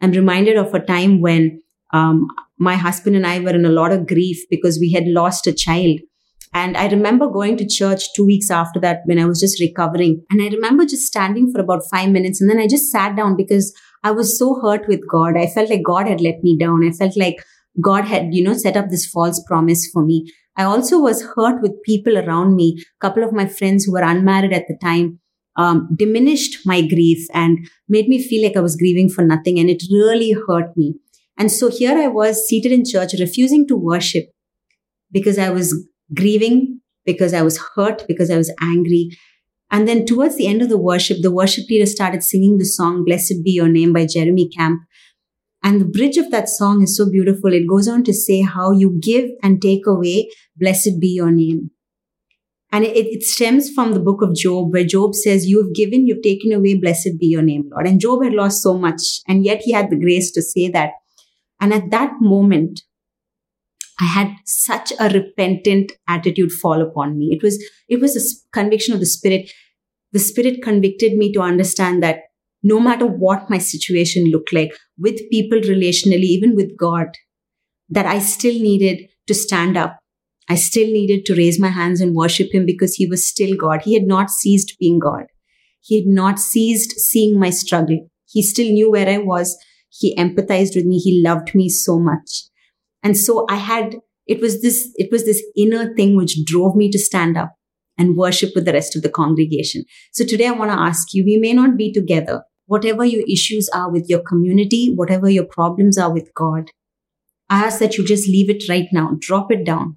I'm 0.00 0.12
reminded 0.12 0.56
of 0.56 0.72
a 0.72 0.80
time 0.80 1.20
when 1.20 1.62
um, 1.92 2.26
my 2.58 2.74
husband 2.76 3.16
and 3.16 3.26
I 3.26 3.40
were 3.40 3.54
in 3.54 3.64
a 3.64 3.70
lot 3.70 3.92
of 3.92 4.06
grief 4.06 4.38
because 4.50 4.78
we 4.78 4.92
had 4.92 5.06
lost 5.06 5.46
a 5.46 5.52
child. 5.52 6.00
And 6.54 6.76
I 6.76 6.88
remember 6.88 7.28
going 7.28 7.56
to 7.58 7.68
church 7.68 8.12
two 8.14 8.24
weeks 8.24 8.50
after 8.50 8.80
that 8.80 9.02
when 9.04 9.18
I 9.18 9.26
was 9.26 9.40
just 9.40 9.60
recovering. 9.60 10.24
And 10.30 10.40
I 10.40 10.48
remember 10.48 10.84
just 10.84 11.06
standing 11.06 11.52
for 11.52 11.60
about 11.60 11.82
five 11.90 12.08
minutes 12.10 12.40
and 12.40 12.48
then 12.48 12.58
I 12.58 12.66
just 12.66 12.90
sat 12.90 13.16
down 13.16 13.36
because 13.36 13.74
I 14.02 14.12
was 14.12 14.38
so 14.38 14.60
hurt 14.60 14.88
with 14.88 15.00
God. 15.10 15.36
I 15.36 15.46
felt 15.46 15.70
like 15.70 15.82
God 15.84 16.08
had 16.08 16.20
let 16.20 16.42
me 16.42 16.56
down. 16.58 16.86
I 16.86 16.92
felt 16.92 17.16
like 17.16 17.44
God 17.80 18.04
had, 18.04 18.34
you 18.34 18.42
know, 18.42 18.54
set 18.54 18.76
up 18.76 18.88
this 18.88 19.06
false 19.06 19.42
promise 19.46 19.88
for 19.92 20.04
me. 20.04 20.32
I 20.56 20.64
also 20.64 20.98
was 21.00 21.22
hurt 21.36 21.62
with 21.62 21.82
people 21.84 22.18
around 22.18 22.56
me. 22.56 22.82
A 23.00 23.06
couple 23.06 23.22
of 23.22 23.32
my 23.32 23.46
friends 23.46 23.84
who 23.84 23.92
were 23.92 24.02
unmarried 24.02 24.52
at 24.52 24.66
the 24.68 24.76
time 24.82 25.20
um, 25.56 25.88
diminished 25.96 26.66
my 26.66 26.80
grief 26.80 27.26
and 27.34 27.68
made 27.88 28.08
me 28.08 28.22
feel 28.22 28.42
like 28.42 28.56
I 28.56 28.60
was 28.60 28.76
grieving 28.76 29.08
for 29.08 29.24
nothing. 29.24 29.58
And 29.58 29.68
it 29.68 29.82
really 29.90 30.34
hurt 30.48 30.76
me. 30.76 30.94
And 31.38 31.52
so 31.52 31.70
here 31.70 31.96
I 31.96 32.08
was 32.08 32.46
seated 32.46 32.72
in 32.72 32.84
church, 32.84 33.12
refusing 33.18 33.66
to 33.68 33.76
worship 33.76 34.30
because 35.12 35.38
I 35.38 35.50
was 35.50 35.88
grieving, 36.14 36.80
because 37.06 37.32
I 37.32 37.42
was 37.42 37.58
hurt, 37.74 38.04
because 38.08 38.30
I 38.30 38.36
was 38.36 38.52
angry. 38.60 39.10
And 39.70 39.86
then 39.86 40.04
towards 40.04 40.36
the 40.36 40.48
end 40.48 40.62
of 40.62 40.68
the 40.68 40.78
worship, 40.78 41.18
the 41.22 41.32
worship 41.32 41.66
leader 41.70 41.86
started 41.86 42.22
singing 42.22 42.58
the 42.58 42.64
song, 42.64 43.04
Blessed 43.04 43.44
Be 43.44 43.52
Your 43.52 43.68
Name 43.68 43.92
by 43.92 44.06
Jeremy 44.06 44.48
Camp. 44.48 44.80
And 45.62 45.80
the 45.80 45.86
bridge 45.86 46.16
of 46.16 46.30
that 46.30 46.48
song 46.48 46.82
is 46.82 46.96
so 46.96 47.10
beautiful. 47.10 47.52
It 47.52 47.68
goes 47.68 47.88
on 47.88 48.02
to 48.04 48.12
say 48.12 48.42
how 48.42 48.72
you 48.72 48.98
give 49.00 49.30
and 49.42 49.60
take 49.60 49.86
away, 49.86 50.30
blessed 50.56 51.00
be 51.00 51.08
your 51.08 51.30
name. 51.30 51.70
And 52.70 52.84
it, 52.84 52.96
it, 52.96 53.22
stems 53.22 53.70
from 53.70 53.92
the 53.92 54.00
book 54.00 54.20
of 54.20 54.34
Job, 54.34 54.72
where 54.72 54.84
Job 54.84 55.14
says, 55.14 55.48
You 55.48 55.62
have 55.62 55.74
given, 55.74 56.06
you've 56.06 56.22
taken 56.22 56.52
away, 56.52 56.74
blessed 56.74 57.18
be 57.18 57.26
your 57.26 57.42
name, 57.42 57.70
Lord. 57.70 57.86
And 57.86 57.98
Job 57.98 58.22
had 58.22 58.34
lost 58.34 58.62
so 58.62 58.76
much, 58.76 59.22
and 59.26 59.44
yet 59.44 59.62
he 59.62 59.72
had 59.72 59.88
the 59.88 59.98
grace 59.98 60.30
to 60.32 60.42
say 60.42 60.68
that. 60.70 60.90
And 61.60 61.72
at 61.72 61.90
that 61.90 62.12
moment, 62.20 62.82
I 64.00 64.04
had 64.04 64.34
such 64.44 64.92
a 65.00 65.08
repentant 65.08 65.92
attitude 66.06 66.52
fall 66.52 66.80
upon 66.80 67.18
me. 67.18 67.30
It 67.32 67.42
was, 67.42 67.62
it 67.88 68.00
was 68.00 68.16
a 68.16 68.52
conviction 68.52 68.94
of 68.94 69.00
the 69.00 69.06
Spirit. 69.06 69.50
The 70.12 70.20
Spirit 70.20 70.62
convicted 70.62 71.14
me 71.14 71.32
to 71.32 71.40
understand 71.40 72.02
that 72.02 72.20
no 72.62 72.80
matter 72.80 73.06
what 73.06 73.50
my 73.50 73.58
situation 73.58 74.30
looked 74.30 74.52
like, 74.52 74.72
with 74.98 75.30
people 75.30 75.58
relationally, 75.58 76.24
even 76.24 76.54
with 76.54 76.76
God, 76.76 77.08
that 77.88 78.06
I 78.06 78.18
still 78.18 78.54
needed 78.54 79.08
to 79.26 79.34
stand 79.34 79.76
up 79.76 79.98
I 80.48 80.54
still 80.54 80.86
needed 80.86 81.26
to 81.26 81.34
raise 81.34 81.60
my 81.60 81.68
hands 81.68 82.00
and 82.00 82.14
worship 82.14 82.54
him 82.54 82.64
because 82.64 82.94
he 82.94 83.06
was 83.06 83.26
still 83.26 83.54
God. 83.54 83.82
He 83.82 83.94
had 83.94 84.04
not 84.04 84.30
ceased 84.30 84.76
being 84.80 84.98
God. 84.98 85.26
He 85.80 86.00
had 86.00 86.06
not 86.06 86.38
ceased 86.38 86.98
seeing 86.98 87.38
my 87.38 87.50
struggle. 87.50 88.08
He 88.26 88.42
still 88.42 88.70
knew 88.70 88.90
where 88.90 89.08
I 89.08 89.18
was. 89.18 89.56
He 89.90 90.16
empathized 90.16 90.74
with 90.74 90.84
me. 90.84 90.98
He 90.98 91.22
loved 91.24 91.54
me 91.54 91.68
so 91.68 91.98
much. 91.98 92.44
And 93.02 93.16
so 93.16 93.46
I 93.48 93.56
had, 93.56 93.96
it 94.26 94.40
was 94.40 94.62
this, 94.62 94.90
it 94.96 95.10
was 95.10 95.24
this 95.24 95.42
inner 95.56 95.94
thing 95.94 96.16
which 96.16 96.44
drove 96.44 96.76
me 96.76 96.90
to 96.90 96.98
stand 96.98 97.36
up 97.36 97.54
and 97.96 98.16
worship 98.16 98.50
with 98.54 98.64
the 98.64 98.72
rest 98.72 98.96
of 98.96 99.02
the 99.02 99.08
congregation. 99.08 99.84
So 100.12 100.24
today 100.24 100.46
I 100.46 100.52
want 100.52 100.70
to 100.70 100.78
ask 100.78 101.12
you, 101.12 101.24
we 101.24 101.36
may 101.36 101.52
not 101.52 101.76
be 101.76 101.92
together. 101.92 102.44
Whatever 102.66 103.04
your 103.04 103.24
issues 103.28 103.68
are 103.70 103.90
with 103.90 104.06
your 104.08 104.20
community, 104.20 104.92
whatever 104.94 105.28
your 105.28 105.46
problems 105.46 105.96
are 105.96 106.12
with 106.12 106.32
God, 106.34 106.70
I 107.48 107.64
ask 107.64 107.78
that 107.78 107.96
you 107.96 108.04
just 108.04 108.28
leave 108.28 108.50
it 108.50 108.68
right 108.68 108.88
now. 108.92 109.16
Drop 109.18 109.50
it 109.50 109.64
down 109.64 109.96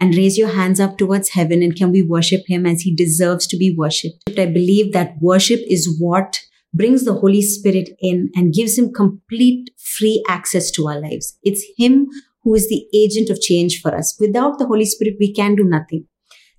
and 0.00 0.14
raise 0.14 0.38
your 0.38 0.48
hands 0.48 0.80
up 0.80 0.98
towards 0.98 1.30
heaven 1.30 1.62
and 1.62 1.76
can 1.76 1.92
we 1.92 2.02
worship 2.02 2.42
him 2.46 2.66
as 2.66 2.82
he 2.82 2.94
deserves 2.94 3.46
to 3.46 3.56
be 3.56 3.74
worshipped. 3.76 4.22
I 4.38 4.46
believe 4.46 4.92
that 4.92 5.16
worship 5.20 5.60
is 5.68 5.96
what 6.00 6.40
brings 6.76 7.04
the 7.04 7.14
Holy 7.14 7.42
Spirit 7.42 7.90
in 8.00 8.30
and 8.34 8.52
gives 8.52 8.78
him 8.78 8.92
complete 8.92 9.70
free 9.78 10.22
access 10.28 10.70
to 10.72 10.86
our 10.88 11.00
lives. 11.00 11.38
It's 11.42 11.64
him 11.76 12.08
who 12.42 12.54
is 12.54 12.68
the 12.68 12.86
agent 12.94 13.30
of 13.30 13.40
change 13.40 13.80
for 13.80 13.94
us. 13.94 14.16
Without 14.20 14.58
the 14.58 14.66
Holy 14.66 14.84
Spirit, 14.84 15.14
we 15.18 15.32
can 15.32 15.54
do 15.54 15.64
nothing. 15.64 16.06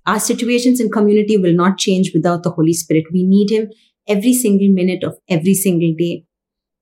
Our 0.06 0.18
situations 0.18 0.80
in 0.80 0.90
community 0.90 1.36
will 1.36 1.54
not 1.54 1.78
change 1.78 2.12
without 2.14 2.42
the 2.42 2.50
Holy 2.50 2.72
Spirit. 2.72 3.04
We 3.12 3.24
need 3.24 3.50
him 3.50 3.70
every 4.06 4.32
single 4.32 4.68
minute 4.68 5.04
of 5.04 5.18
every 5.28 5.54
single 5.54 5.94
day. 5.96 6.24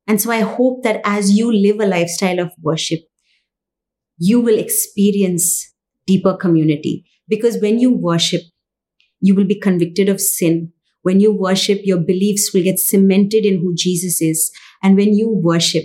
And 0.07 0.21
so 0.21 0.31
I 0.31 0.41
hope 0.41 0.85
that 0.85 1.01
as 1.05 1.37
you 1.37 1.53
live 1.53 1.81
a 1.81 1.87
lifestyle 1.87 2.39
of 2.39 2.53
worship, 2.63 3.01
you 4.19 4.41
will 4.41 4.59
experience 4.59 5.75
deeper 6.07 6.37
community. 6.37 7.05
Because 7.29 7.61
when 7.61 7.81
you 7.81 7.93
worship, 7.93 8.43
you 9.21 9.35
will 9.35 9.45
be 9.45 9.59
convicted 9.59 10.09
of 10.09 10.21
sin. 10.21 10.73
When 11.07 11.21
you 11.21 11.33
worship, 11.33 11.83
your 11.85 12.01
beliefs 12.01 12.53
will 12.53 12.65
get 12.65 12.81
cemented 12.81 13.45
in 13.47 13.61
who 13.61 13.77
Jesus 13.77 14.21
is. 14.21 14.51
And 14.83 14.97
when 14.97 15.15
you 15.15 15.29
worship, 15.31 15.85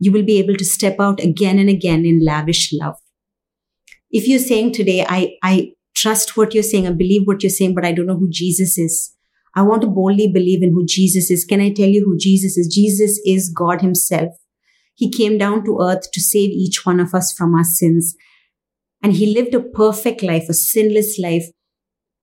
you 0.00 0.10
will 0.10 0.24
be 0.24 0.40
able 0.40 0.56
to 0.56 0.64
step 0.64 0.96
out 0.98 1.20
again 1.20 1.60
and 1.60 1.68
again 1.68 2.04
in 2.04 2.24
lavish 2.24 2.70
love. 2.72 2.96
If 4.10 4.26
you're 4.26 4.40
saying 4.40 4.72
today, 4.72 5.06
I, 5.08 5.36
I 5.44 5.74
trust 5.94 6.36
what 6.36 6.54
you're 6.54 6.64
saying, 6.64 6.88
I 6.88 6.90
believe 6.90 7.22
what 7.24 7.44
you're 7.44 7.50
saying, 7.50 7.76
but 7.76 7.84
I 7.84 7.92
don't 7.92 8.06
know 8.06 8.18
who 8.18 8.30
Jesus 8.32 8.76
is. 8.78 9.14
I 9.54 9.62
want 9.62 9.82
to 9.82 9.86
boldly 9.86 10.26
believe 10.32 10.60
in 10.60 10.72
who 10.72 10.84
Jesus 10.86 11.30
is. 11.30 11.44
Can 11.44 11.60
I 11.60 11.72
tell 11.72 11.88
you 11.88 12.04
who 12.04 12.18
Jesus 12.18 12.58
is? 12.58 12.66
Jesus 12.66 13.20
is 13.24 13.48
God 13.48 13.80
himself. 13.80 14.32
He 14.96 15.08
came 15.08 15.38
down 15.38 15.64
to 15.66 15.78
earth 15.80 16.10
to 16.10 16.20
save 16.20 16.50
each 16.50 16.84
one 16.84 16.98
of 16.98 17.14
us 17.14 17.32
from 17.32 17.54
our 17.54 17.62
sins. 17.62 18.16
And 19.04 19.12
he 19.12 19.32
lived 19.32 19.54
a 19.54 19.60
perfect 19.60 20.20
life, 20.20 20.48
a 20.48 20.54
sinless 20.54 21.16
life. 21.20 21.44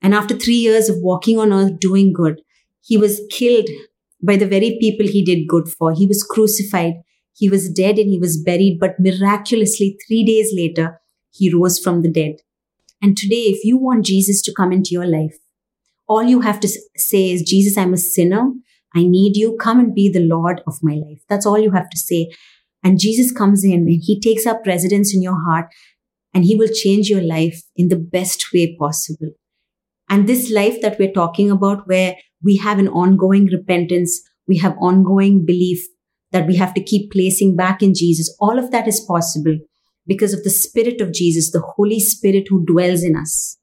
And 0.02 0.14
after 0.14 0.36
three 0.36 0.56
years 0.56 0.90
of 0.90 0.98
walking 1.00 1.38
on 1.38 1.54
earth 1.54 1.80
doing 1.80 2.14
good, 2.14 2.42
he 2.82 2.98
was 2.98 3.22
killed 3.32 3.70
by 4.22 4.36
the 4.36 4.48
very 4.48 4.78
people 4.80 5.08
he 5.08 5.24
did 5.24 5.48
good 5.48 5.68
for. 5.68 5.94
He 5.94 6.06
was 6.06 6.24
crucified. 6.24 6.94
He 7.36 7.50
was 7.50 7.70
dead 7.70 7.98
and 7.98 8.10
he 8.10 8.20
was 8.20 8.42
buried, 8.42 8.80
but 8.80 9.00
miraculously, 9.00 9.98
three 10.08 10.26
days 10.26 10.54
later, 10.56 11.00
he 11.32 11.54
rose 11.54 11.80
from 11.80 12.02
the 12.02 12.12
dead. 12.12 12.36
And 13.02 13.16
today, 13.16 13.44
if 13.44 13.64
you 13.64 13.78
want 13.78 14.06
Jesus 14.06 14.42
to 14.44 14.54
come 14.54 14.74
into 14.74 14.90
your 14.92 15.06
life, 15.06 15.38
all 16.08 16.24
you 16.24 16.42
have 16.42 16.60
to 16.62 16.68
say 16.98 17.32
is, 17.32 17.44
Jesus, 17.44 17.78
I'm 17.78 17.94
a 17.94 17.98
sinner. 17.98 18.52
I 18.96 19.04
need 19.04 19.38
you. 19.38 19.56
Come 19.58 19.80
and 19.80 19.96
be 19.96 20.10
the 20.10 20.26
Lord 20.26 20.62
of 20.68 20.80
my 20.82 20.96
life. 20.96 21.22
That's 21.30 21.46
all 21.46 21.60
you 21.60 21.72
have 21.72 21.90
to 21.90 21.98
say. 21.98 22.32
And 22.84 23.00
Jesus 23.00 23.32
comes 23.32 23.64
in 23.64 23.74
and 23.74 24.02
he 24.02 24.20
takes 24.20 24.46
up 24.46 24.66
residence 24.66 25.14
in 25.14 25.22
your 25.22 25.40
heart 25.46 25.70
and 26.34 26.46
He 26.46 26.56
will 26.56 26.68
change 26.68 27.10
your 27.10 27.22
life 27.22 27.62
in 27.76 27.88
the 27.90 27.98
best 27.98 28.46
way 28.54 28.76
possible. 28.78 29.32
And 30.10 30.28
this 30.28 30.52
life 30.52 30.82
that 30.82 30.98
we're 30.98 31.12
talking 31.12 31.52
about, 31.52 31.88
where 31.88 32.16
we 32.44 32.58
have 32.58 32.80
an 32.80 32.88
ongoing 32.88 33.46
repentance, 33.46 34.22
we 34.48 34.58
have 34.58 34.76
ongoing 34.80 35.46
belief 35.46 35.86
that 36.32 36.48
we 36.48 36.56
have 36.56 36.74
to 36.74 36.84
keep 36.84 37.12
placing 37.12 37.56
back 37.56 37.82
in 37.82 37.94
Jesus, 37.94 38.36
all 38.40 38.60
of 38.60 38.72
that 38.72 38.88
is 38.88 39.00
possible 39.00 39.58
because 40.06 40.34
of 40.34 40.44
the 40.44 40.50
Spirit 40.50 41.02
of 41.02 41.14
Jesus, 41.14 41.52
the 41.52 41.64
Holy 41.76 42.00
Spirit 42.00 42.48
who 42.50 42.66
dwells 42.66 43.04
in 43.04 43.16
us. 43.16 43.58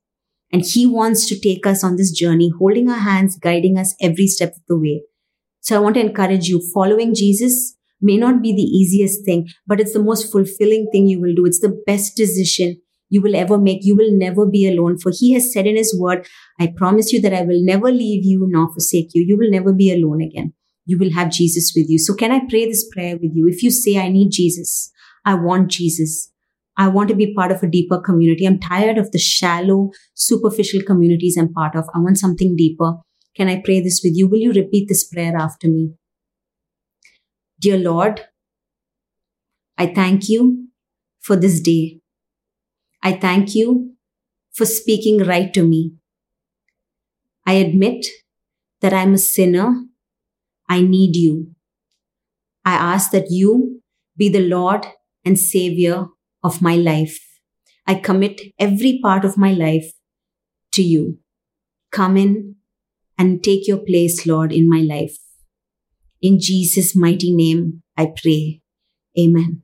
And 0.53 0.65
He 0.65 0.87
wants 0.87 1.27
to 1.29 1.39
take 1.39 1.67
us 1.67 1.83
on 1.83 1.97
this 1.97 2.13
journey, 2.13 2.53
holding 2.59 2.89
our 2.89 2.99
hands, 2.99 3.37
guiding 3.37 3.79
us 3.79 3.95
every 4.01 4.27
step 4.27 4.51
of 4.51 4.63
the 4.69 4.79
way. 4.79 5.03
So 5.61 5.77
I 5.77 5.81
want 5.81 5.95
to 5.97 6.01
encourage 6.01 6.47
you, 6.47 6.63
following 6.73 7.15
Jesus 7.15 7.77
may 8.01 8.17
not 8.17 8.43
be 8.43 8.53
the 8.53 8.63
easiest 8.63 9.25
thing, 9.25 9.49
but 9.67 9.81
it's 9.81 9.93
the 9.93 10.03
most 10.03 10.31
fulfilling 10.31 10.89
thing 10.93 11.09
you 11.09 11.21
will 11.21 11.35
do. 11.35 11.47
It's 11.47 11.61
the 11.61 11.83
best 11.87 12.17
decision 12.17 12.81
you 13.09 13.23
will 13.23 13.37
ever 13.37 13.59
make. 13.59 13.81
You 13.83 13.97
will 13.97 14.16
never 14.16 14.47
be 14.47 14.69
alone. 14.69 14.99
For 14.99 15.12
he 15.14 15.33
has 15.35 15.53
said 15.53 15.66
in 15.66 15.77
his 15.77 15.97
word, 15.99 16.27
I 16.61 16.73
promise 16.77 17.12
you 17.12 17.21
that 17.23 17.35
I 17.35 17.42
will 17.42 17.64
never 17.64 17.90
leave 17.90 18.25
you 18.25 18.47
nor 18.49 18.73
forsake 18.73 19.11
you. 19.14 19.25
You 19.27 19.37
will 19.37 19.51
never 19.51 19.73
be 19.73 19.92
alone 19.92 20.21
again. 20.23 20.55
You 20.85 20.99
will 20.99 21.12
have 21.12 21.31
Jesus 21.31 21.73
with 21.77 21.87
you. 21.88 21.99
So 21.99 22.14
can 22.14 22.33
I 22.33 22.40
pray 22.49 22.66
this 22.66 22.88
prayer 22.92 23.16
with 23.16 23.33
you? 23.35 23.49
If 23.49 23.62
you 23.62 23.71
say, 23.71 23.99
I 23.99 24.09
need 24.09 24.31
Jesus, 24.31 24.90
I 25.25 25.35
want 25.35 25.71
Jesus. 25.71 26.33
I 26.79 26.88
want 26.88 27.09
to 27.09 27.14
be 27.14 27.35
part 27.35 27.51
of 27.53 27.62
a 27.62 27.66
deeper 27.66 27.99
community. 28.01 28.45
I'm 28.45 28.61
tired 28.61 28.99
of 28.99 29.11
the 29.11 29.19
shallow, 29.19 29.90
superficial 30.14 30.83
communities 30.87 31.37
I'm 31.37 31.53
part 31.53 31.75
of. 31.75 31.87
I 31.95 32.01
want 32.01 32.19
something 32.19 32.55
deeper. 32.55 32.97
Can 33.35 33.49
I 33.49 33.62
pray 33.64 33.81
this 33.81 34.01
with 34.05 34.12
you? 34.14 34.29
Will 34.29 34.38
you 34.38 34.53
repeat 34.53 34.88
this 34.88 35.05
prayer 35.05 35.37
after 35.37 35.69
me? 35.69 35.95
Dear 37.59 37.79
Lord, 37.79 38.27
I 39.79 39.87
thank 39.87 40.29
you 40.29 40.69
for 41.21 41.37
this 41.37 41.61
day. 41.61 42.01
I 43.03 43.13
thank 43.13 43.55
you 43.55 43.93
for 44.53 44.67
speaking 44.67 45.19
right 45.19 45.53
to 45.55 45.63
me. 45.63 45.93
I 47.47 47.55
admit 47.55 48.07
that 48.81 48.93
I'm 48.93 49.15
a 49.15 49.19
sinner. 49.19 49.85
I 50.69 50.81
need 50.81 51.15
you. 51.15 51.55
I 52.65 52.75
ask 52.75 53.11
that 53.13 53.31
you 53.31 53.83
be 54.17 54.29
the 54.29 54.47
Lord 54.49 54.87
and 55.25 55.39
Savior 55.39 56.07
of 56.43 56.63
my 56.63 56.77
life. 56.77 57.19
I 57.87 57.95
commit 57.95 58.41
every 58.59 58.99
part 59.03 59.25
of 59.25 59.37
my 59.37 59.53
life 59.53 59.93
to 60.73 60.83
you. 60.83 61.19
Come 61.93 62.17
in 62.17 62.57
and 63.17 63.45
take 63.45 63.69
your 63.69 63.79
place, 63.79 64.27
Lord, 64.27 64.53
in 64.53 64.69
my 64.69 64.81
life. 64.81 65.17
In 66.21 66.41
Jesus' 66.41 66.97
mighty 66.97 67.33
name, 67.33 67.83
I 67.97 68.13
pray. 68.21 68.63
Amen. 69.19 69.63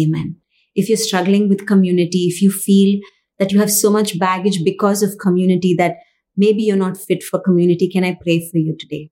Amen 0.00 0.43
if 0.74 0.88
you're 0.88 0.98
struggling 0.98 1.48
with 1.48 1.66
community, 1.66 2.26
if 2.26 2.42
you 2.42 2.50
feel 2.50 3.00
that 3.38 3.52
you 3.52 3.58
have 3.58 3.70
so 3.70 3.90
much 3.90 4.18
baggage 4.18 4.62
because 4.64 5.02
of 5.02 5.18
community 5.20 5.74
that 5.78 5.96
maybe 6.36 6.62
you're 6.62 6.76
not 6.76 6.96
fit 6.96 7.22
for 7.22 7.40
community, 7.40 7.88
can 7.88 8.04
I 8.04 8.16
pray 8.20 8.48
for 8.50 8.58
you 8.58 8.76
today? 8.78 9.10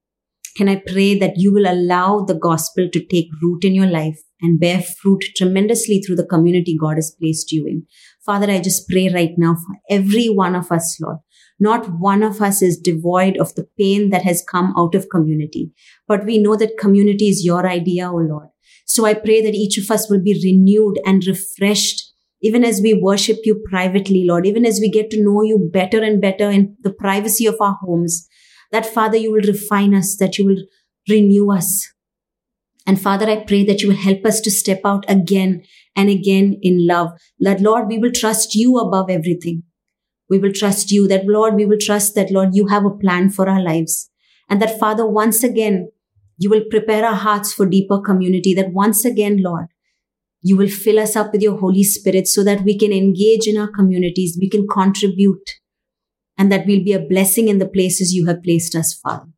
Can 0.57 0.69
I 0.69 0.83
pray 0.87 1.19
that 1.19 1.39
you 1.39 1.53
will 1.53 1.67
allow 1.67 2.25
the 2.25 2.35
gospel 2.35 2.89
to 2.93 3.05
take 3.07 3.29
root 3.41 3.65
in 3.65 3.75
your 3.75 3.87
life 3.87 4.21
and 4.43 4.61
bear 4.61 4.83
fruit 4.83 5.25
tremendously 5.35 6.01
through 6.01 6.17
the 6.17 6.27
community 6.27 6.77
God 6.79 6.97
has 6.97 7.17
placed 7.19 7.53
you 7.53 7.67
in? 7.67 7.87
Father, 8.27 8.51
I 8.51 8.61
just 8.61 8.87
pray 8.89 9.09
right 9.09 9.33
now 9.39 9.55
for 9.55 9.77
every 9.89 10.27
one 10.27 10.55
of 10.55 10.71
us, 10.71 10.99
Lord. 11.01 11.19
Not 11.59 11.99
one 11.99 12.23
of 12.23 12.43
us 12.43 12.61
is 12.61 12.77
devoid 12.77 13.39
of 13.39 13.55
the 13.55 13.67
pain 13.79 14.11
that 14.11 14.23
has 14.23 14.45
come 14.47 14.75
out 14.77 14.95
of 14.95 15.09
community, 15.09 15.73
but 16.07 16.27
we 16.27 16.37
know 16.39 16.57
that 16.57 16.77
community 16.79 17.29
is 17.29 17.45
your 17.45 17.67
idea, 17.67 18.11
O 18.11 18.15
oh 18.15 18.17
Lord. 18.17 18.49
So 18.93 19.07
I 19.07 19.15
pray 19.15 19.41
that 19.41 19.55
each 19.55 19.79
of 19.79 19.91
us 19.91 20.11
will 20.11 20.23
be 20.23 20.39
renewed 20.45 21.01
and 21.07 21.27
refreshed 21.27 22.13
even 22.43 22.63
as 22.63 22.83
we 22.83 22.93
worship 22.93 23.39
you 23.45 23.65
privately, 23.71 24.27
Lord, 24.29 24.47
even 24.47 24.67
as 24.67 24.81
we 24.81 24.91
get 24.91 25.09
to 25.13 25.25
know 25.25 25.41
you 25.41 25.71
better 25.73 26.03
and 26.03 26.21
better 26.21 26.51
in 26.51 26.77
the 26.83 26.93
privacy 26.93 27.47
of 27.47 27.57
our 27.59 27.79
homes, 27.81 28.29
that 28.71 28.85
Father, 28.85 29.17
you 29.17 29.33
will 29.33 29.47
refine 29.47 29.95
us, 29.95 30.15
that 30.17 30.37
you 30.37 30.45
will 30.45 30.63
renew 31.09 31.51
us. 31.51 31.89
And 32.87 33.01
Father, 33.01 33.31
I 33.31 33.45
pray 33.45 33.65
that 33.65 33.81
you 33.81 33.89
will 33.89 33.97
help 33.97 34.27
us 34.27 34.43
to 34.43 34.51
step 34.51 34.83
out 34.85 35.07
again 35.09 35.63
and 35.97 36.11
again 36.11 36.59
in 36.61 36.87
love. 36.87 37.13
That 37.41 37.63
Lord, 37.63 37.87
we 37.89 37.97
will 37.97 38.13
trust 38.13 38.55
you 38.55 38.77
above 38.77 39.09
everything. 39.09 39.63
We 40.29 40.39
will 40.39 40.53
trust 40.53 40.91
you. 40.91 41.09
That 41.09 41.25
Lord, 41.25 41.55
we 41.55 41.65
will 41.65 41.79
trust 41.81 42.15
that 42.17 42.31
Lord, 42.31 42.51
you 42.53 42.67
have 42.67 42.85
a 42.85 42.91
plan 42.91 43.31
for 43.31 43.49
our 43.49 43.63
lives. 43.63 44.11
And 44.51 44.61
that 44.61 44.79
Father, 44.79 45.07
once 45.07 45.43
again, 45.43 45.93
you 46.43 46.51
will 46.51 46.65
prepare 46.69 47.07
our 47.07 47.15
hearts 47.15 47.53
for 47.53 47.67
deeper 47.67 48.01
community 48.01 48.53
that 48.55 48.73
once 48.73 49.05
again, 49.05 49.41
Lord, 49.41 49.67
you 50.41 50.57
will 50.57 50.69
fill 50.69 50.99
us 50.99 51.15
up 51.15 51.31
with 51.33 51.41
your 51.41 51.57
Holy 51.57 51.85
Spirit 51.85 52.27
so 52.27 52.43
that 52.43 52.63
we 52.63 52.77
can 52.77 52.93
engage 52.93 53.47
in 53.47 53.57
our 53.57 53.69
communities, 53.69 54.37
we 54.41 54.51
can 54.51 54.67
contribute, 54.67 55.53
and 56.37 56.51
that 56.51 56.67
we'll 56.67 56.83
be 56.83 56.95
a 56.95 56.99
blessing 56.99 57.47
in 57.47 57.59
the 57.59 57.69
places 57.69 58.13
you 58.13 58.27
have 58.27 58.43
placed 58.43 58.75
us, 58.75 58.93
Father. 58.93 59.29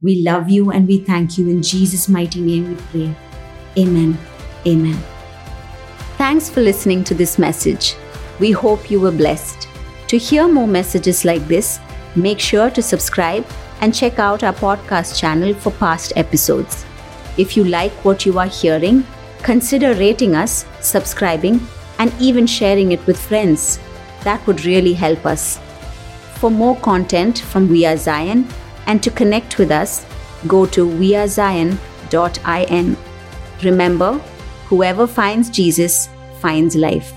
We 0.00 0.22
love 0.22 0.48
you 0.48 0.70
and 0.70 0.86
we 0.86 0.98
thank 0.98 1.36
you. 1.38 1.48
In 1.48 1.60
Jesus' 1.60 2.08
mighty 2.08 2.40
name 2.40 2.68
we 2.68 2.76
pray. 2.92 3.16
Amen. 3.76 4.16
Amen. 4.64 5.02
Thanks 6.18 6.48
for 6.48 6.60
listening 6.60 7.02
to 7.04 7.14
this 7.14 7.36
message. 7.36 7.96
We 8.38 8.52
hope 8.52 8.92
you 8.92 9.00
were 9.00 9.10
blessed. 9.10 9.66
To 10.06 10.18
hear 10.18 10.46
more 10.46 10.68
messages 10.68 11.24
like 11.24 11.48
this, 11.48 11.80
make 12.14 12.38
sure 12.38 12.70
to 12.70 12.80
subscribe 12.80 13.44
and 13.80 13.94
check 13.94 14.18
out 14.18 14.42
our 14.42 14.52
podcast 14.52 15.18
channel 15.18 15.54
for 15.54 15.70
past 15.72 16.12
episodes. 16.16 16.84
If 17.36 17.56
you 17.56 17.64
like 17.64 17.92
what 18.04 18.24
you 18.24 18.38
are 18.38 18.46
hearing, 18.46 19.04
consider 19.42 19.94
rating 19.94 20.34
us, 20.34 20.64
subscribing, 20.80 21.60
and 21.98 22.12
even 22.20 22.46
sharing 22.46 22.92
it 22.92 23.04
with 23.06 23.18
friends. 23.18 23.78
That 24.22 24.46
would 24.46 24.64
really 24.64 24.94
help 24.94 25.26
us. 25.26 25.58
For 26.34 26.50
more 26.50 26.76
content 26.76 27.38
from 27.40 27.68
We 27.68 27.84
Are 27.86 27.96
Zion 27.96 28.46
and 28.86 29.02
to 29.02 29.10
connect 29.10 29.58
with 29.58 29.70
us, 29.70 30.04
go 30.46 30.66
to 30.66 30.86
wearezion.in. 30.86 31.76
Remember, 33.62 34.12
whoever 34.66 35.06
finds 35.06 35.50
Jesus 35.50 36.08
finds 36.40 36.76
life. 36.76 37.12